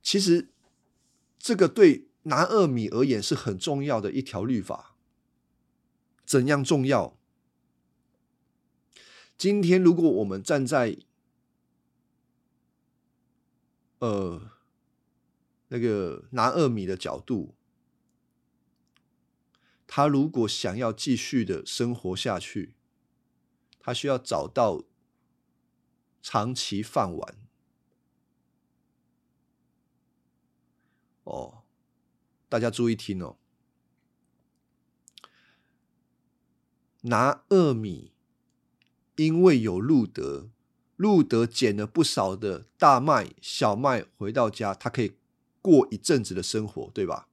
[0.00, 0.48] 其实，
[1.36, 4.96] 这个对南二米而言是很重要的一条律法。
[6.24, 7.17] 怎样重要？
[9.38, 10.98] 今天如果我们站在
[14.00, 14.50] 呃
[15.68, 17.54] 那个拿二米的角度。
[19.90, 22.74] 他如果想要继续的生活下去，
[23.80, 24.84] 他需要找到
[26.20, 27.38] 长期饭碗。
[31.24, 31.62] 哦，
[32.50, 33.38] 大家注意听哦，
[37.00, 38.12] 拿二米，
[39.18, 40.48] 因为有路德，
[40.94, 45.16] 路德捡了不少的大麦、小麦，回到家，他可以
[45.60, 47.26] 过一阵子的生活，对吧？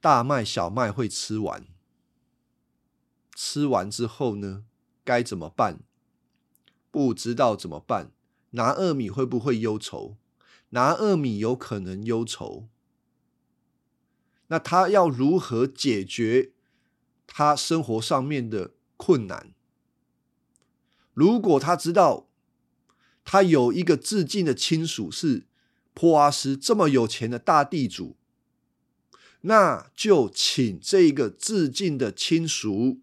[0.00, 1.64] 大麦、小麦会吃完，
[3.36, 4.64] 吃完之后呢，
[5.04, 5.84] 该怎么办？
[6.90, 8.10] 不知道怎么办。
[8.50, 10.16] 拿二米会不会忧愁？
[10.70, 12.68] 拿二米有可能忧愁。
[14.48, 16.52] 那他要如何解决
[17.26, 19.54] 他生活上面的困难？
[21.12, 22.28] 如果他知道
[23.24, 25.46] 他有一个至近的亲属是
[25.94, 28.16] 坡阿斯这么有钱的大地主。
[29.46, 33.00] 那就请这个致敬的亲属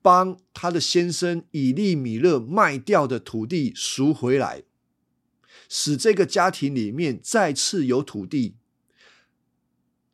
[0.00, 4.62] 帮他的先生以利米勒卖掉的土地赎回来，
[5.68, 8.54] 使这个家庭里面再次有土地。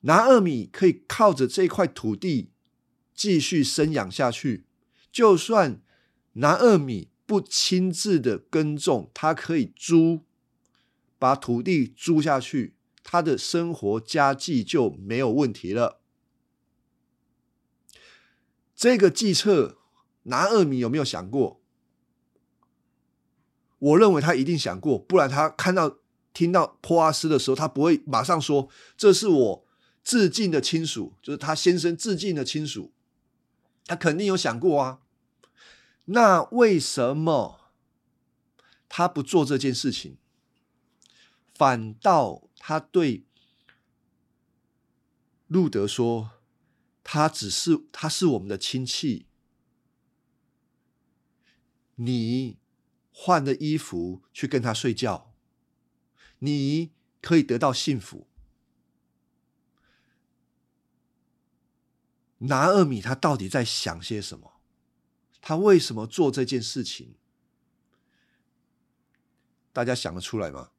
[0.00, 2.50] 拿二米可以靠着这块土地
[3.18, 4.64] 继续生养下去。
[5.10, 5.82] 就算
[6.34, 10.20] 拿二米不亲自的耕种，他可以租，
[11.18, 12.76] 把土地租下去。
[13.02, 16.00] 他的生活家计就没有问题了。
[18.76, 19.78] 这个计策，
[20.24, 21.60] 拿二米有没有想过？
[23.78, 25.98] 我认为他一定想过，不然他看到、
[26.34, 29.66] 听到坡阿斯的时候，他不会马上说：“这是我
[30.04, 32.92] 致敬的亲属，就是他先生致敬的亲属。”
[33.88, 35.00] 他肯定有想过啊。
[36.04, 37.72] 那为什么
[38.88, 40.16] 他不做这件事情？
[41.52, 42.44] 反倒？
[42.60, 43.24] 他对
[45.46, 46.32] 路德说
[47.02, 49.26] ：“他只是，他是我们的亲戚。
[51.94, 52.58] 你
[53.10, 55.32] 换了衣服去跟他睡觉，
[56.40, 58.27] 你可以得到幸福。”
[62.38, 64.54] 拿二米，他到底在想些什么？
[65.40, 67.14] 他为什么做这件事情？
[69.72, 70.70] 大家想得出来吗？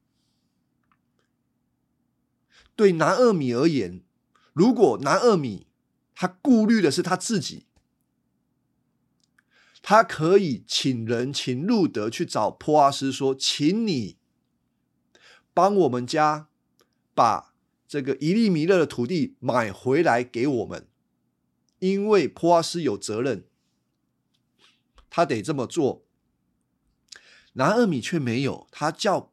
[2.76, 4.02] 对拿二米而言，
[4.52, 5.66] 如果拿二米
[6.14, 7.66] 他顾虑的是他自己，
[9.82, 14.18] 他可以请人请路德去找坡阿斯说：“请你
[15.54, 16.48] 帮我们家
[17.14, 17.54] 把
[17.88, 20.86] 这个一粒米勒的土地买回来给我们，
[21.80, 23.44] 因为普阿斯有责任，
[25.10, 26.06] 他得这么做。”
[27.54, 29.32] 拿二米却没有，他叫。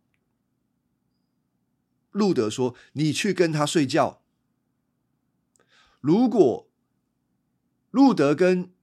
[2.10, 4.24] 路德说：“你去跟他睡觉。
[6.02, 6.68] 如果
[7.91, 8.74] 路德跟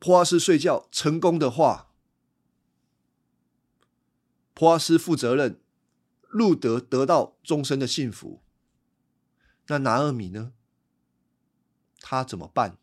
[0.00, 1.92] 普阿斯睡觉成功的话，
[4.54, 5.60] 普阿斯负责任，
[6.22, 8.42] 路德得到终身的幸福。
[9.68, 10.52] 那拿尔米呢？
[12.08, 12.78] 他怎么办？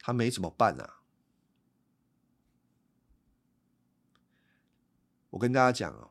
[0.00, 1.02] 他没怎么办啊。”
[5.30, 6.10] 我跟大家讲哦，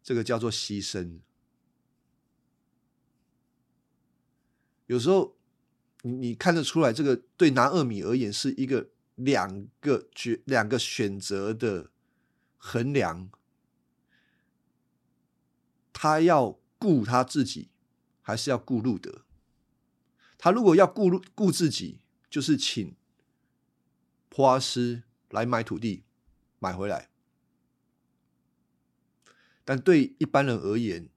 [0.00, 1.18] 这个叫做牺牲。
[4.86, 5.36] 有时候
[6.02, 11.90] 你你看得出来，这个对拿二米而言是一个两个决两个选择的
[12.58, 13.28] 衡量。
[15.92, 17.70] 他要顾他自己，
[18.28, 19.24] 还是要顾路德？
[20.36, 22.94] 他如果要顾顾自己，就是请
[24.28, 26.04] 普阿斯来买土地，
[26.58, 27.08] 买回来。
[29.64, 31.08] 但对一般人而言，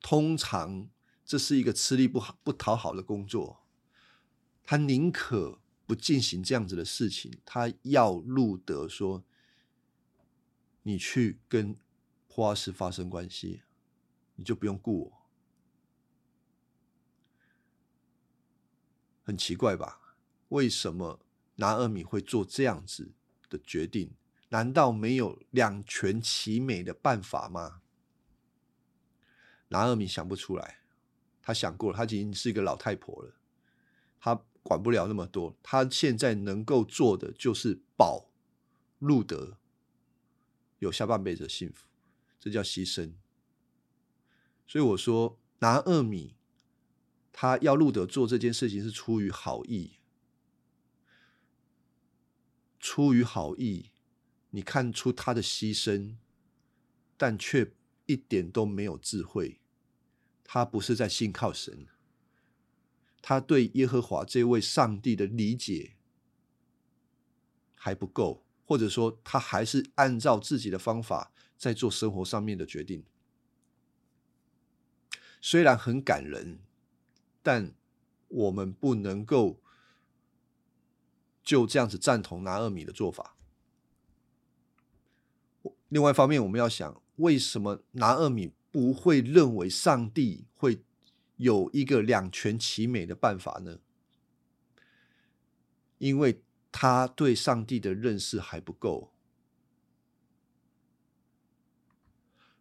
[0.00, 0.88] 通常
[1.24, 3.64] 这是一个吃力不好、不讨好的工作。
[4.62, 9.24] 他宁可不进行这样子的事情，他要路德说
[10.84, 11.76] ：“你去跟
[12.28, 13.62] 普阿斯发生关系，
[14.36, 15.21] 你就不用顾我。”
[19.22, 20.00] 很奇怪吧？
[20.48, 21.20] 为什么
[21.56, 23.12] 拿尔米会做这样子
[23.48, 24.10] 的决定？
[24.48, 27.80] 难道没有两全其美的办法吗？
[29.68, 30.80] 拿二米想不出来，
[31.40, 33.34] 他想过了，他已经是一个老太婆了，
[34.20, 35.56] 他管不了那么多。
[35.62, 38.28] 他现在能够做的就是保
[38.98, 39.56] 路德
[40.80, 41.86] 有下半辈子的幸福，
[42.38, 43.14] 这叫牺牲。
[44.66, 46.36] 所以我说，拿二米
[47.32, 49.94] 他要路德做这件事情是出于好意，
[52.78, 53.90] 出于好意，
[54.50, 56.16] 你看出他的牺牲，
[57.16, 57.72] 但却
[58.06, 59.60] 一点都没有智慧。
[60.44, 61.86] 他不是在信靠神，
[63.22, 65.94] 他对耶和华这位上帝的理解
[67.74, 73.04] 还不够，或者说他还是按照自己的方法在做生活上面的决定。
[75.40, 76.60] 虽然很感人，
[77.42, 77.74] 但
[78.28, 79.60] 我们不能够
[81.42, 83.36] 就这样子赞同拿二米的做法。
[85.88, 90.82] 另外一方面，我们要想，为什么拿二米不会认为上帝会
[91.36, 93.80] 有一个两全其美的办法呢？
[95.98, 99.12] 因为他对上帝的认识还不够，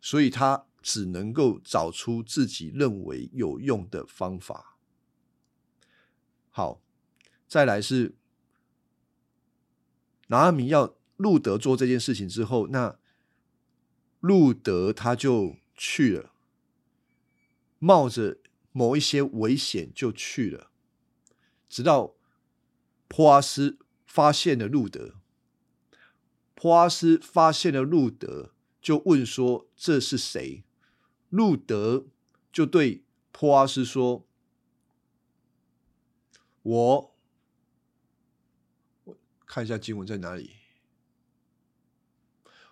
[0.01, 4.77] 所以他只能够找出自己认为有用的方法。
[6.49, 6.81] 好，
[7.47, 8.15] 再来是
[10.27, 12.99] 拿阿米要路德做这件事情之后，那
[14.19, 16.33] 路德他就去了，
[17.79, 18.39] 冒着
[18.71, 20.71] 某一些危险就去了，
[21.69, 22.15] 直到
[23.07, 25.15] 波阿斯发现了路德，
[26.53, 30.63] 波阿斯发现了路德，就问说这是谁？
[31.31, 32.05] 路德
[32.51, 34.27] 就对波阿斯说
[36.61, 37.15] ：“我，
[39.45, 40.51] 看一下经文在哪里。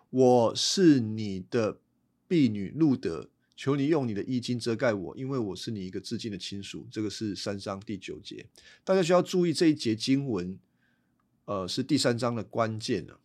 [0.10, 1.80] 我是你的
[2.28, 8.46] 婢女路德，求你用你的衣襟遮盖我，因为我是你一个至亲的亲属。”这个是三章第九节，
[8.84, 10.60] 大家需要注意这一节经文，
[11.46, 13.22] 呃，是第三章的关键了。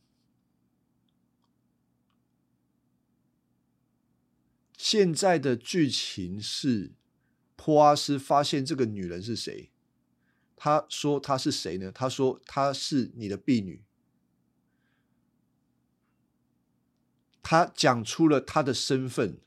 [4.84, 6.92] 现在的剧情是，
[7.56, 9.70] 波阿斯发现这个女人是谁？
[10.56, 11.90] 他说她是谁呢？
[11.90, 13.82] 他说她是你的婢女。
[17.42, 19.40] 他讲出了她的身份。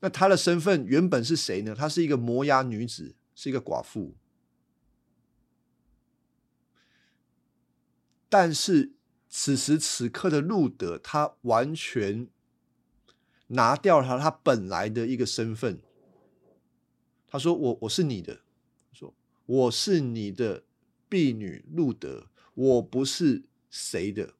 [0.00, 1.72] 那她的身份原本是谁呢？
[1.72, 4.16] 她是一个摩押女子，是一个寡妇。
[8.28, 8.94] 但是
[9.28, 12.28] 此时此刻的路德，他完全。
[13.54, 15.80] 拿掉了他他本来的一个身份，
[17.28, 18.40] 他说：“我我是你的，
[18.92, 19.14] 说
[19.46, 20.64] 我是你的
[21.08, 24.34] 婢女路德，我不是谁的。”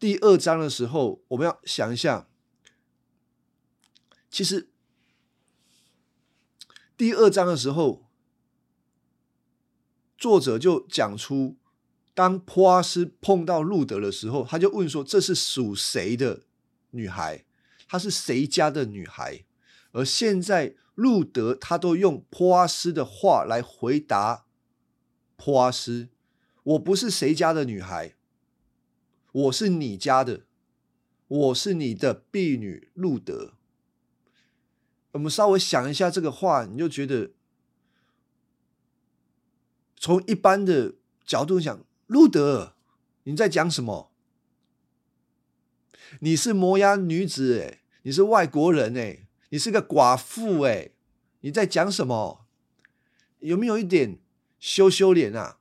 [0.00, 2.28] 第二章的时候，我们要想一下，
[4.30, 4.68] 其实
[6.96, 8.06] 第二章的时候，
[10.16, 11.56] 作者就讲出，
[12.14, 16.42] 当普阿斯碰到路德的时候，他就问说：“这是属谁的？”
[16.94, 17.44] 女孩，
[17.86, 19.44] 她是谁家的女孩？
[19.92, 24.46] 而现在路德他都用波阿斯的话来回答
[25.36, 26.08] 波阿斯
[26.64, 28.14] ：“我不是谁家的女孩，
[29.30, 30.46] 我是你家的，
[31.28, 33.54] 我是你的婢女路德。”
[35.12, 37.30] 我们稍微想一下这个话，你就觉得
[39.96, 42.74] 从一般的角度讲，路德
[43.22, 44.10] 你在讲什么？
[46.20, 50.90] 你是摩押女子哎，你是外国人哎，你是个寡妇哎，
[51.40, 52.46] 你在讲什么？
[53.40, 54.18] 有没有一点
[54.58, 55.58] 羞羞脸啊？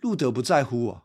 [0.00, 1.04] 路德不在乎啊，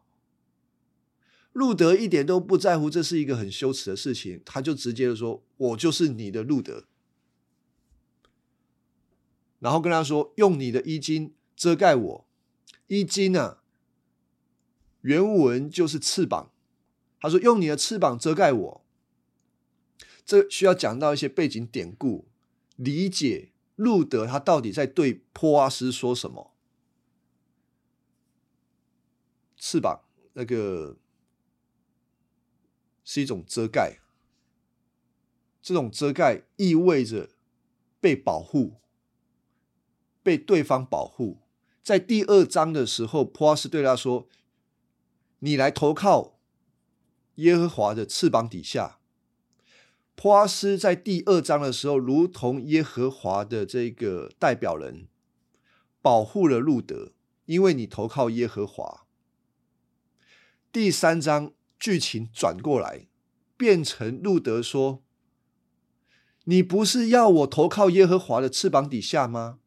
[1.52, 6.86] 路德一点都不在乎，这是一个很羞耻的事情，他就直接的说：“我就是你的路德。”
[9.60, 12.28] 然后跟他说：“用你的衣襟遮盖我，
[12.88, 13.58] 衣襟呢？”
[15.06, 16.52] 原文就是翅膀，
[17.20, 18.86] 他说：“用你的翅膀遮盖我。”
[20.26, 22.26] 这需要讲到一些背景典故，
[22.76, 26.56] 理解路德他到底在对波阿斯说什么。
[29.56, 30.98] 翅膀那个
[33.04, 34.00] 是一种遮盖，
[35.62, 37.30] 这种遮盖意味着
[38.02, 38.78] 被保护，
[40.24, 41.38] 被对方保护。
[41.84, 44.28] 在第二章的时候，波阿斯对他说。
[45.40, 46.40] 你来投靠
[47.36, 49.00] 耶和华的翅膀底下。
[50.16, 55.08] 波阿斯在第二章的时候，如同耶和华的这个代表人，
[56.02, 57.12] 保护了路德，
[57.46, 59.06] 因为你投靠耶和华。
[60.72, 63.08] 第三章剧情转过来，
[63.58, 65.04] 变成路德说
[66.46, 69.60] ：“你不是要我投靠耶和华的翅膀底下吗？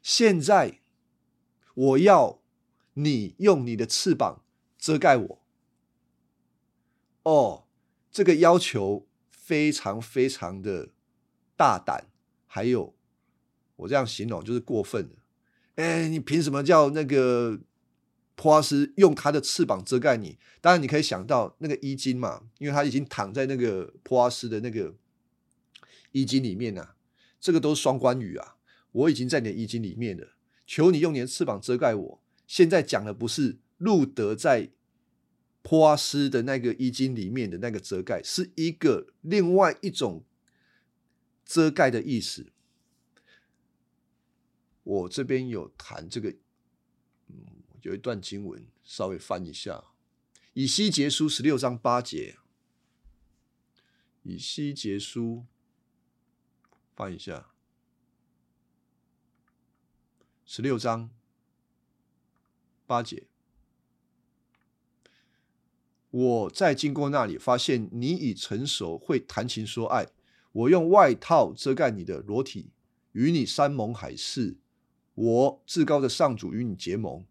[0.00, 0.80] 现在
[1.74, 2.38] 我要。”
[3.04, 4.42] 你用你的翅膀
[4.78, 5.42] 遮盖我。
[7.22, 7.64] 哦，
[8.10, 10.90] 这个要求非常非常的
[11.56, 12.06] 大胆，
[12.46, 12.94] 还有
[13.76, 15.16] 我这样形容就是过分的。
[15.76, 17.60] 哎，你凭什么叫那个
[18.34, 20.38] 普阿斯用他的翅膀遮盖你？
[20.60, 24.94] 当然你可以想到那个衣襟嘛，因为他已经躺在那个普阿斯的那个
[26.12, 26.94] 衣襟里面呐。
[27.40, 28.56] 这个都是双关语啊。
[28.92, 30.34] 我已经在你的衣襟里面了，
[30.66, 32.22] 求你用你的翅膀遮盖我。
[32.50, 34.72] 现在讲的不是路德在
[35.62, 40.24] 波阿斯的那个衣襟里面的那个遮盖，是一个另外一种
[41.44, 42.50] 遮盖的意思。
[44.82, 46.30] 我这边有谈这个，
[47.28, 49.76] 嗯，有一段经文，稍微翻一下，
[50.52, 52.36] 《以西结书》十六章八节，
[54.24, 55.44] 《以西结书》
[56.96, 57.52] 翻一下，
[60.44, 61.10] 十六章
[62.90, 63.22] 八节。
[66.10, 70.08] 我在经过那里，发现你已成熟，会谈情说爱。
[70.50, 72.72] 我用外套遮盖你的裸体，
[73.12, 74.56] 与你山盟海誓。
[75.14, 77.24] 我至高的上主与你结盟，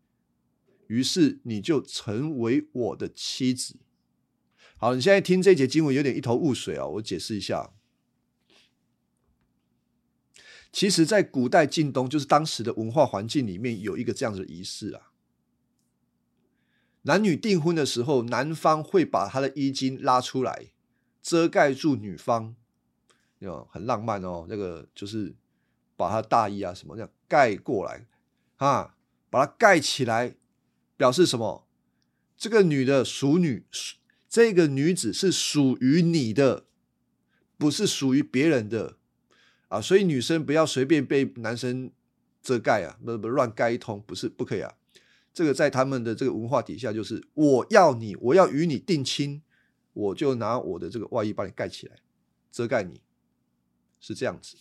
[0.87, 3.75] 于是你就成为我的妻子。
[4.77, 7.73] 好，你现在听这节经文有点一头雾水啊，我解释一下。
[10.71, 15.08] 其实，在古代晋东，就是当时的文化环境里面，有一个这样的仪式啊。
[17.03, 20.71] 男女订婚的时候，男方会把他的衣襟拉出来，
[21.21, 22.55] 遮盖住女方，
[23.39, 24.45] 有很浪漫哦。
[24.49, 25.33] 那个就是
[25.95, 28.05] 把他大衣啊什么这样盖过来
[28.57, 28.95] 啊，
[29.29, 30.35] 把它盖起来，
[30.97, 31.65] 表示什么？
[32.37, 33.65] 这个女的属女，
[34.27, 36.65] 这个女子是属于你的，
[37.57, 38.97] 不是属于别人的
[39.69, 39.79] 啊。
[39.81, 41.91] 所以女生不要随便被男生
[42.41, 44.73] 遮盖啊，不不乱盖一通，不是不可以啊。
[45.39, 49.41] 这个在他们的这个文化底下，就是我要你，我要与你定亲，
[49.93, 51.95] 我就拿我的这个外衣把你盖起来，
[52.51, 52.99] 遮盖你，
[54.01, 54.57] 是这样子。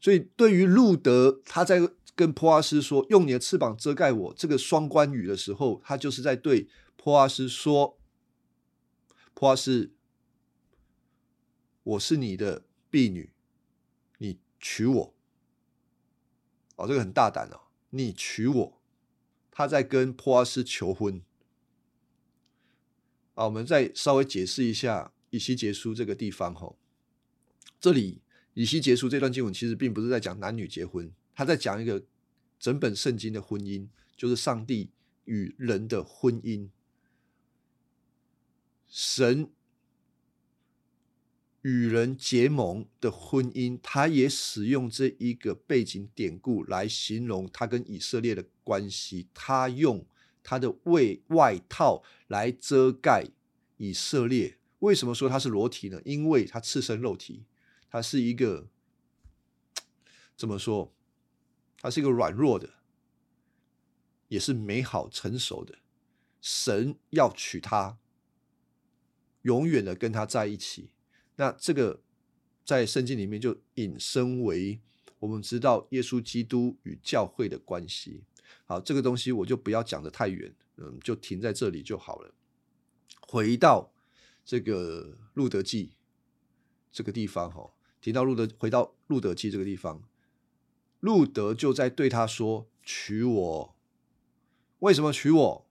[0.00, 1.78] 所以对于路德，他在
[2.16, 8.00] 跟普阿斯说用你的翅膀遮盖我这个双关语的时候，他就是在对普阿斯说
[9.32, 9.92] ：“普阿斯，
[11.84, 13.30] 我是你的婢女，
[14.18, 15.14] 你娶我。”
[16.74, 17.67] 哦，这个很大胆哦。
[17.90, 18.80] 你娶我，
[19.50, 21.22] 他在跟波阿斯求婚。
[23.34, 26.74] 啊，我们再稍微解释一下以西结书这个地方哈。
[27.80, 28.20] 这里
[28.54, 32.04] 以西结书这段经文其实并不是在讲男女结婚，他在讲一个
[32.58, 34.90] 整本圣经的婚姻，就是上帝
[35.24, 36.68] 与人的婚姻，
[38.88, 39.50] 神。
[41.62, 49.28] 与人结盟的婚姻，他也使用这一个背景典故来形容他跟以色列的关系。
[49.34, 50.06] 他用
[50.42, 53.26] 他的外外套来遮盖
[53.76, 54.58] 以色列。
[54.78, 56.00] 为什么说他是裸体呢？
[56.04, 57.44] 因为他赤身肉体，
[57.90, 58.68] 他是一个
[60.36, 60.92] 怎么说？
[61.80, 62.74] 他是一个软弱的，
[64.28, 65.78] 也是美好成熟的。
[66.40, 67.98] 神要娶他，
[69.42, 70.90] 永远的跟他在一起。
[71.38, 72.00] 那这个
[72.64, 74.80] 在圣经里面就引申为
[75.20, 78.24] 我们知道耶稣基督与教会的关系。
[78.66, 82.34] 好，这个东西我就不要讲的太远，嗯，就停在这里就好了。
[83.20, 83.92] 回到
[84.44, 85.92] 这个路德记
[86.90, 87.70] 这个地方，哈，
[88.00, 90.02] 提到路德，回到路德记这个地方，
[90.98, 93.76] 路德就在对他说：“娶我，
[94.80, 95.66] 为什么娶我？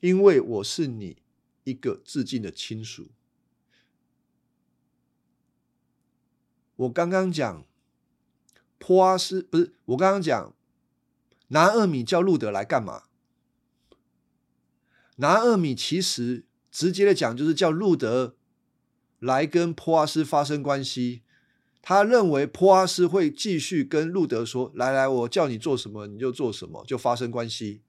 [0.00, 1.18] 因为我是你
[1.64, 3.10] 一个至敬的亲属。”
[6.76, 7.64] 我刚刚讲，
[8.78, 10.52] 坡阿斯不是我刚刚讲，
[11.48, 13.04] 拿二米叫路德来干嘛？
[15.16, 18.34] 拿二米其实直接的讲，就是叫路德
[19.20, 21.22] 来跟坡阿斯发生关系。
[21.80, 27.82] 他认为坡阿斯会继续跟路德说：“来来，我叫你做什么你就做什么，就发生关系。”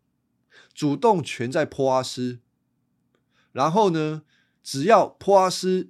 [0.75, 2.39] 主动权在坡阿斯。
[3.51, 4.21] 然后呢，
[4.61, 5.89] 只要坡阿斯。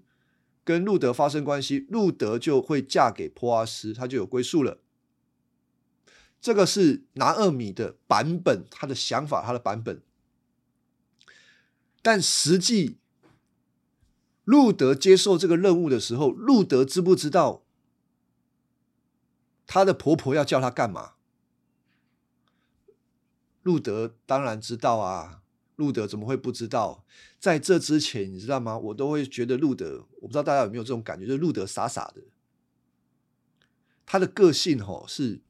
[0.65, 4.79] 跟路德发生关系，路德就会嫁给波阿斯，他就有归宿了。
[6.41, 10.01] 这个是拿厄米的版本，他的想法，他的版本。
[12.01, 12.97] 但实际，
[14.43, 17.63] 路德接受这个任务的时候，路德知不知道
[19.67, 21.13] 他的婆婆要叫他干嘛？
[23.61, 25.43] 路德当然知道啊。
[25.75, 27.03] 路德怎么会不知道？
[27.37, 28.77] 在这之前，你知道吗？
[28.77, 32.23] 我都会觉得路德，我不知道大家有没有这种感觉，就是路德傻傻的。
[34.07, 35.43] 他的个性吼是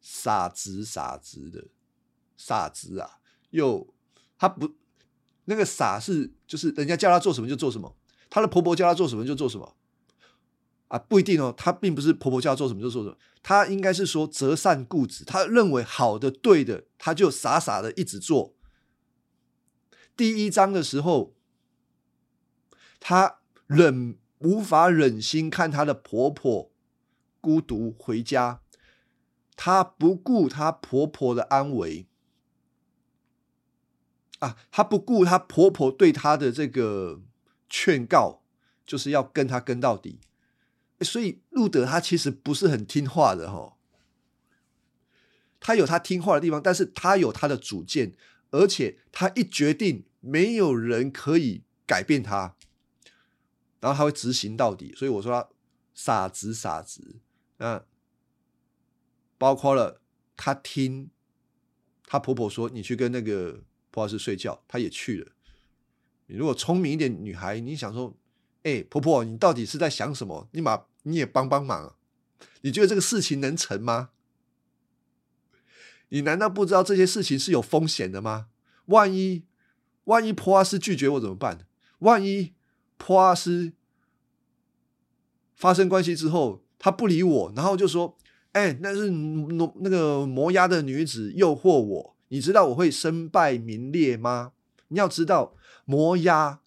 [0.00, 1.66] 傻直傻直的，
[2.38, 3.18] 傻直啊！
[3.50, 3.92] 又
[4.38, 4.74] 他不
[5.44, 7.94] 那个傻是就是人家叫他做什么就做什么，
[8.30, 9.76] 他的婆婆叫他做什么就做什么。
[10.88, 11.52] 啊，不一定哦。
[11.54, 15.22] 他并不是婆婆叫他做什么就做什么，他应该是说择善固执。
[15.22, 18.54] 他认为好的、对的，他就傻傻的一直做。
[20.16, 21.35] 第一章的时候，
[23.08, 23.38] 她
[23.68, 26.72] 忍无法忍心看她的婆婆
[27.40, 28.62] 孤独回家，
[29.54, 32.08] 她不顾她婆婆的安危。
[34.40, 37.22] 啊，她不顾她婆婆对她的这个
[37.70, 38.42] 劝告，
[38.84, 40.18] 就是要跟她跟到底。
[41.02, 43.76] 所以路德他其实不是很听话的哈，
[45.60, 48.16] 他有他听话的地方，但是他有他的主见，
[48.50, 52.56] 而且他一决定，没有人可以改变他，
[53.80, 54.94] 然后他会执行到底。
[54.94, 55.48] 所以我说他
[55.94, 57.16] 傻子傻子，
[57.58, 57.84] 那
[59.38, 60.00] 包括了
[60.36, 61.10] 他听
[62.06, 65.32] 他婆婆说，你去跟那个婆老师睡觉，他也去了。
[66.26, 68.16] 你如果聪明一点女孩，你想说。
[68.62, 70.48] 哎，婆婆，你到底是在想什么？
[70.50, 71.94] 你马你也帮帮忙，
[72.62, 74.10] 你觉得这个事情能成吗？
[76.08, 78.48] 你难道不知道这些事情是有风险的吗？
[78.86, 79.44] 万一
[80.06, 81.68] 万一普阿斯拒绝我怎么办？
[82.00, 82.55] 万一
[82.96, 83.72] 普阿斯
[85.54, 88.16] 发生关系之后他不理我，然后就说
[88.52, 94.52] ：“哎，那是那那个摩押的女子诱惑我，你知道我会身败名裂吗？”
[94.88, 96.60] 你要知道摩押。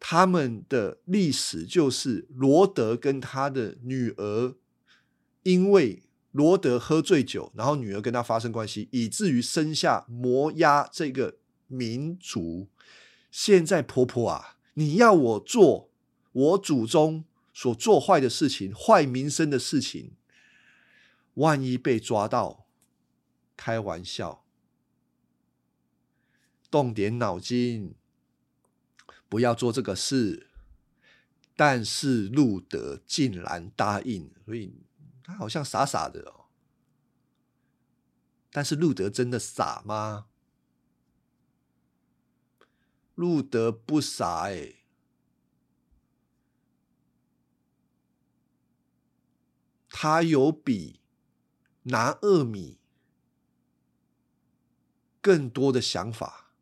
[0.00, 4.54] 他们的历史就是罗德跟他的女儿，
[5.42, 12.68] 因为罗德喝醉酒，然后女儿跟他发生关系，以至于生下摩押这个民族。
[13.32, 15.90] 现在婆婆啊，你要我做
[16.30, 20.12] 我祖宗所做坏的事情、坏名声的事情，
[21.34, 22.68] 万一被抓到，
[23.56, 24.44] 开玩笑，
[26.70, 27.96] 动点脑筋。
[29.28, 30.48] 不要做这个事，
[31.56, 34.72] 但是路德竟然答应，所以
[35.24, 36.46] 他好像傻傻的哦。
[38.52, 40.28] 但是路德真的傻吗？
[43.18, 44.74] 路德不傻哎，
[49.88, 51.00] 他有比
[51.82, 52.78] 拿二米
[55.20, 56.52] 更多的想法。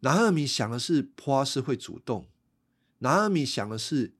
[0.00, 2.28] 拿二米想的是普阿斯会主动，
[2.98, 4.12] 拿二米想的是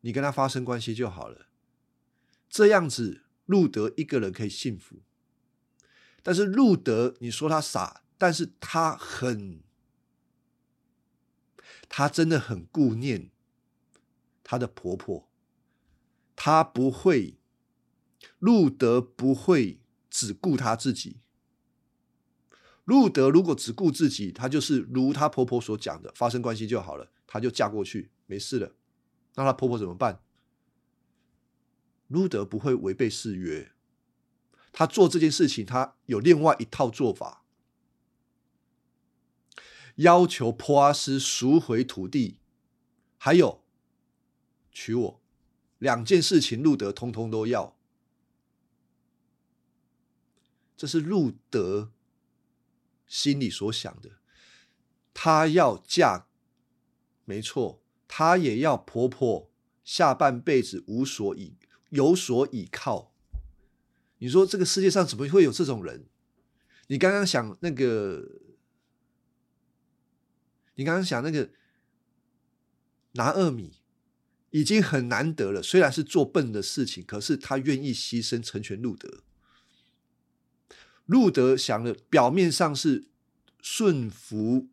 [0.00, 1.48] 你跟他发生关系就好了，
[2.48, 5.02] 这样子路德一个人可以幸福。
[6.22, 9.64] 但是路德，你说他傻，但是他很，
[11.88, 13.32] 他真的很顾念
[14.44, 15.28] 他的婆婆，
[16.36, 17.40] 他不会，
[18.38, 21.18] 路德不会只顾他自己。
[22.84, 28.76] 路德如果只顾自己，他就是如她婆婆所讲的，发生关系就好了，她就嫁过去，没事了。
[29.34, 30.22] 那她婆婆怎么办？
[32.06, 33.72] 路德不会违背誓约，
[34.70, 37.41] 他做这件事情，他有另外一套做法，
[39.96, 42.38] 要求波阿斯赎回土地，
[43.18, 43.62] 还有
[44.70, 45.22] 娶我，
[45.78, 47.76] 两件事情，路德通通都要。
[50.76, 51.92] 这是路德。
[53.06, 54.12] 心里所想的，
[55.12, 56.28] 她要嫁，
[57.26, 59.50] 没错，她也要婆婆
[59.84, 61.54] 下半辈子无所依
[61.90, 63.12] 有所依靠。
[64.16, 66.06] 你说这个世界上怎么会有这种人？
[66.86, 68.26] 你刚刚想那个，
[70.74, 71.50] 你刚刚想那个
[73.12, 73.74] 拿二米
[74.50, 79.22] 已经很难得了，虽然是做笨的事情，可是他愿意牺牲成全路德。
[81.06, 83.08] 路德想的表面上是
[83.60, 84.68] 顺服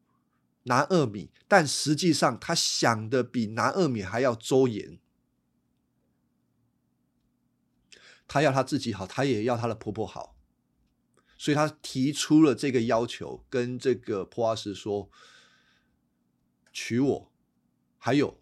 [0.64, 5.00] 拿二米，但实际上他想的比拿二米还要周延。
[8.28, 10.36] 他要他自己好，他也要他的婆婆好，
[11.36, 15.10] 所以他提出了这个要求，跟这个普阿斯说
[16.72, 17.32] ：“娶我，
[17.98, 18.40] 还有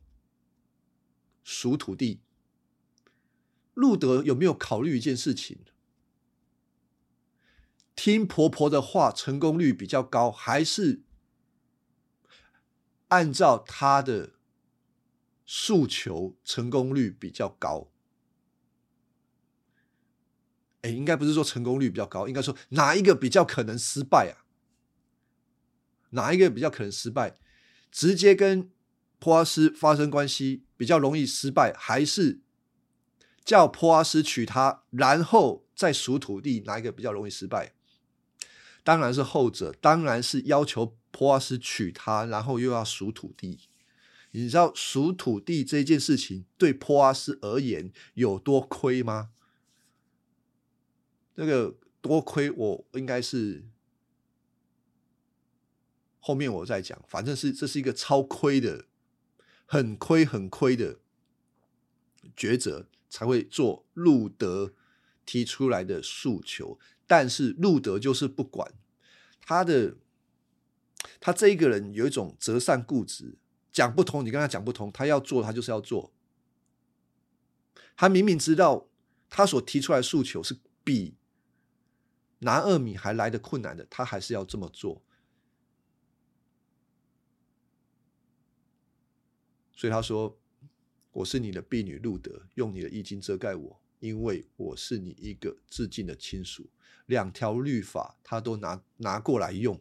[1.44, 2.22] 赎土地。”
[3.74, 5.60] 路德有没有考虑一件事情？
[7.96, 11.04] 听婆婆的话，成功率比较高，还是
[13.10, 14.34] 按照她的
[15.46, 17.92] 诉求，成功率比较高？
[20.82, 24.46] 哎，应该不是说成功率比较高，应该说哪一个比较可能失败啊？
[26.12, 27.38] 哪一个比较可能失败？
[27.92, 28.70] 直接跟
[29.20, 32.40] 普阿斯发生关系比较容易失败，还是
[33.44, 37.74] 叫普阿斯娶她，然后再赎土地，哪一个比较容易失败？
[38.84, 43.60] 当然是后者，当然是要求普阿斯娶她，然后又要赎土地。
[44.32, 49.30] 你知道赎土地这件事情对普阿斯而言有多亏吗？
[51.36, 53.66] 那个多亏，我应该是
[56.28, 57.02] 后面我再讲。
[57.08, 58.84] 反正是这是一个超亏的
[59.66, 61.00] 很亏很亏的
[62.36, 64.74] 抉择，才会做路德
[65.26, 66.78] 提出来的诉求。
[67.06, 68.74] 但是路德就是不管
[69.40, 69.96] 他的，
[71.22, 73.38] 他这一个人有一种择善固执，
[73.72, 76.12] 讲不通，你跟他讲不通，他要做，他就是要做。
[77.96, 78.90] 他明明知道
[79.30, 81.16] 他所提出来的诉求是比
[82.40, 85.02] 拿二米还来的困难的，他还是要这么做。
[89.78, 90.36] 所以他说
[91.14, 96.68] ：“我是你的婢女路德，用你的衣襟遮盖我，因为我是你一个至敬的亲属。”
[97.06, 99.80] 两条律法他都拿拿过来用，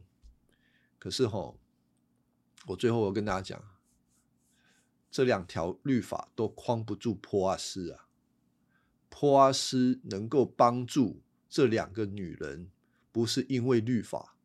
[0.98, 1.54] 可是哈，
[2.66, 3.64] 我最后我跟大家讲，
[5.10, 8.06] 这两条律法都框不住波阿斯啊。
[9.08, 12.70] 波阿斯能够帮助这两个女人，
[13.10, 14.36] 不是因为律法，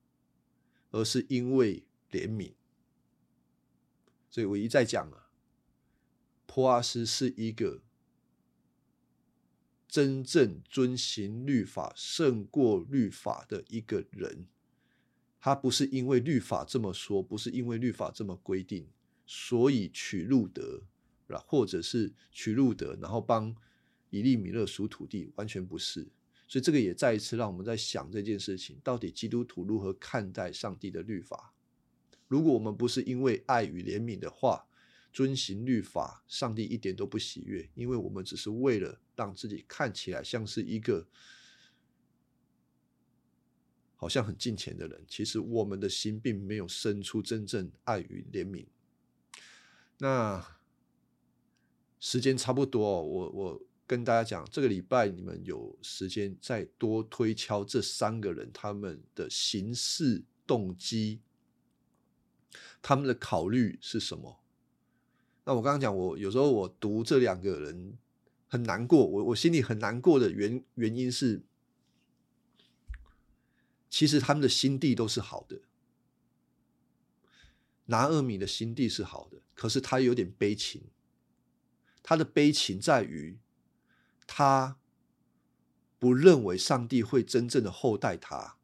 [0.92, 2.54] 而是因为怜悯。
[4.30, 5.28] 所以我一再讲了。
[6.54, 7.82] 波阿斯是一个
[9.88, 14.48] 真正遵行律法胜过律法的一个人，
[15.40, 18.86] 他不是因为律法这么说，不是因为律法这么规定，
[19.26, 20.84] 所以取路德，
[21.48, 23.56] 或者是取路德，然后帮
[24.10, 26.06] 以利米勒赎土地，完全不是。
[26.50, 31.54] 所以这个也再一次让我们在想这件事情：到底基督徒如何看待上帝的律法？
[32.28, 34.68] 如果我们不是因为爱与怜悯的话，
[35.12, 41.08] 遵行律法，上帝一点都不喜悦，因为我们只是为了让自己看起来像是一个
[43.96, 45.04] 好像很近钱的人。
[45.08, 48.66] 其实我们的心并没有生出真正爱与怜悯。
[49.98, 50.58] 那
[52.00, 61.22] 时间差不多，我我跟大家讲，这个礼拜你们有时间再多推敲这三个人他们的行事动机，
[62.82, 64.41] 他们的考虑是什么？
[65.44, 67.98] 那我刚刚讲，我有时候我读这两个人
[68.48, 71.42] 很难过，我我心里很难过的原原因是，
[73.90, 75.62] 其实他们的心地都是好的，
[77.86, 80.84] 拿二米的心地是好的，可是他有点悲情，
[82.04, 83.40] 他的悲情在于
[84.28, 84.78] 他
[85.98, 88.58] 不认为上帝会真正的厚待他，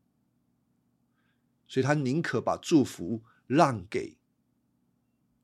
[1.68, 4.18] 所以他宁可把祝福让给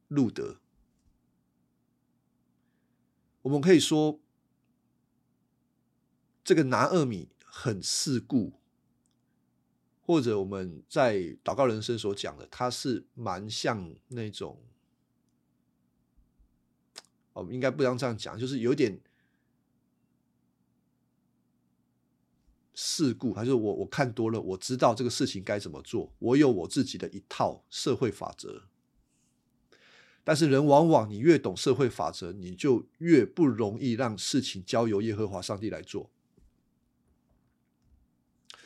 [0.08, 0.60] 路德。
[3.44, 4.20] 我们可以说，
[6.44, 8.54] 这个拿二米很世故，
[10.02, 14.62] 或者我们在祷告人生所讲的，他是蛮像那种，
[17.34, 19.00] 哦，应该不能这样讲，就是有点
[22.74, 28.64] 世故，还是我我看多了，我知道这个事情该怎么做，我有我自己的一套社会法则。
[30.26, 36.10] 但是人往往，你越懂社会法则，你就越不容易让事情交由耶和华上帝来做。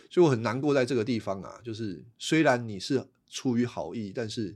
[0.10, 4.56] 所以我很难过在这个地方啊，就是虽然你是出于好意，但是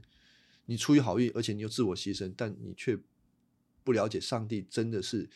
[0.66, 2.96] 你出于好意，而且你又自我牺牲，但你却
[3.82, 5.28] 不了解上帝真的是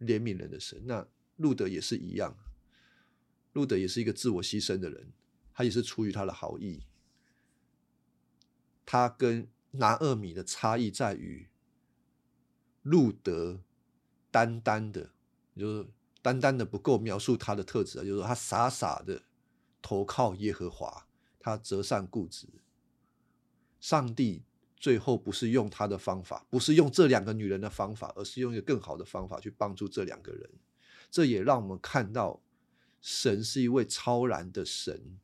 [0.00, 0.82] 怜悯人的神。
[0.86, 2.34] 那路德也是一样，
[3.52, 5.12] 路德也是一个自我牺牲的人，
[5.52, 6.80] 他也是出于他的好意，
[8.86, 9.46] 他跟。
[9.76, 11.48] 拿二米的差异在于，
[12.82, 13.60] 路德
[14.30, 15.10] 单单的，
[15.56, 15.88] 就是
[16.22, 19.22] 单单的不够描述他的特质，就是他傻傻的
[19.82, 21.06] 投靠耶和华，
[21.38, 22.48] 他择善固执。
[23.80, 24.42] 上帝
[24.76, 30.50] 最后不是用他的方法，不是用这两个女人的方法，而是用一个更好的方法去帮助这两个人。
[31.10, 32.40] 这也让我们看到，
[33.00, 35.18] 神是一位超然的神。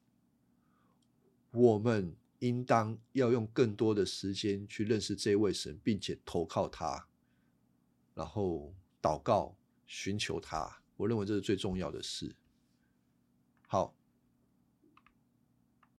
[1.52, 2.16] 我们。
[2.40, 7.06] 应当要用更多的时间去认识这位神，并且投靠他，
[8.14, 10.82] 然后祷告、寻求他。
[10.96, 12.34] 我认为这是最重要的事。
[13.66, 13.94] 好，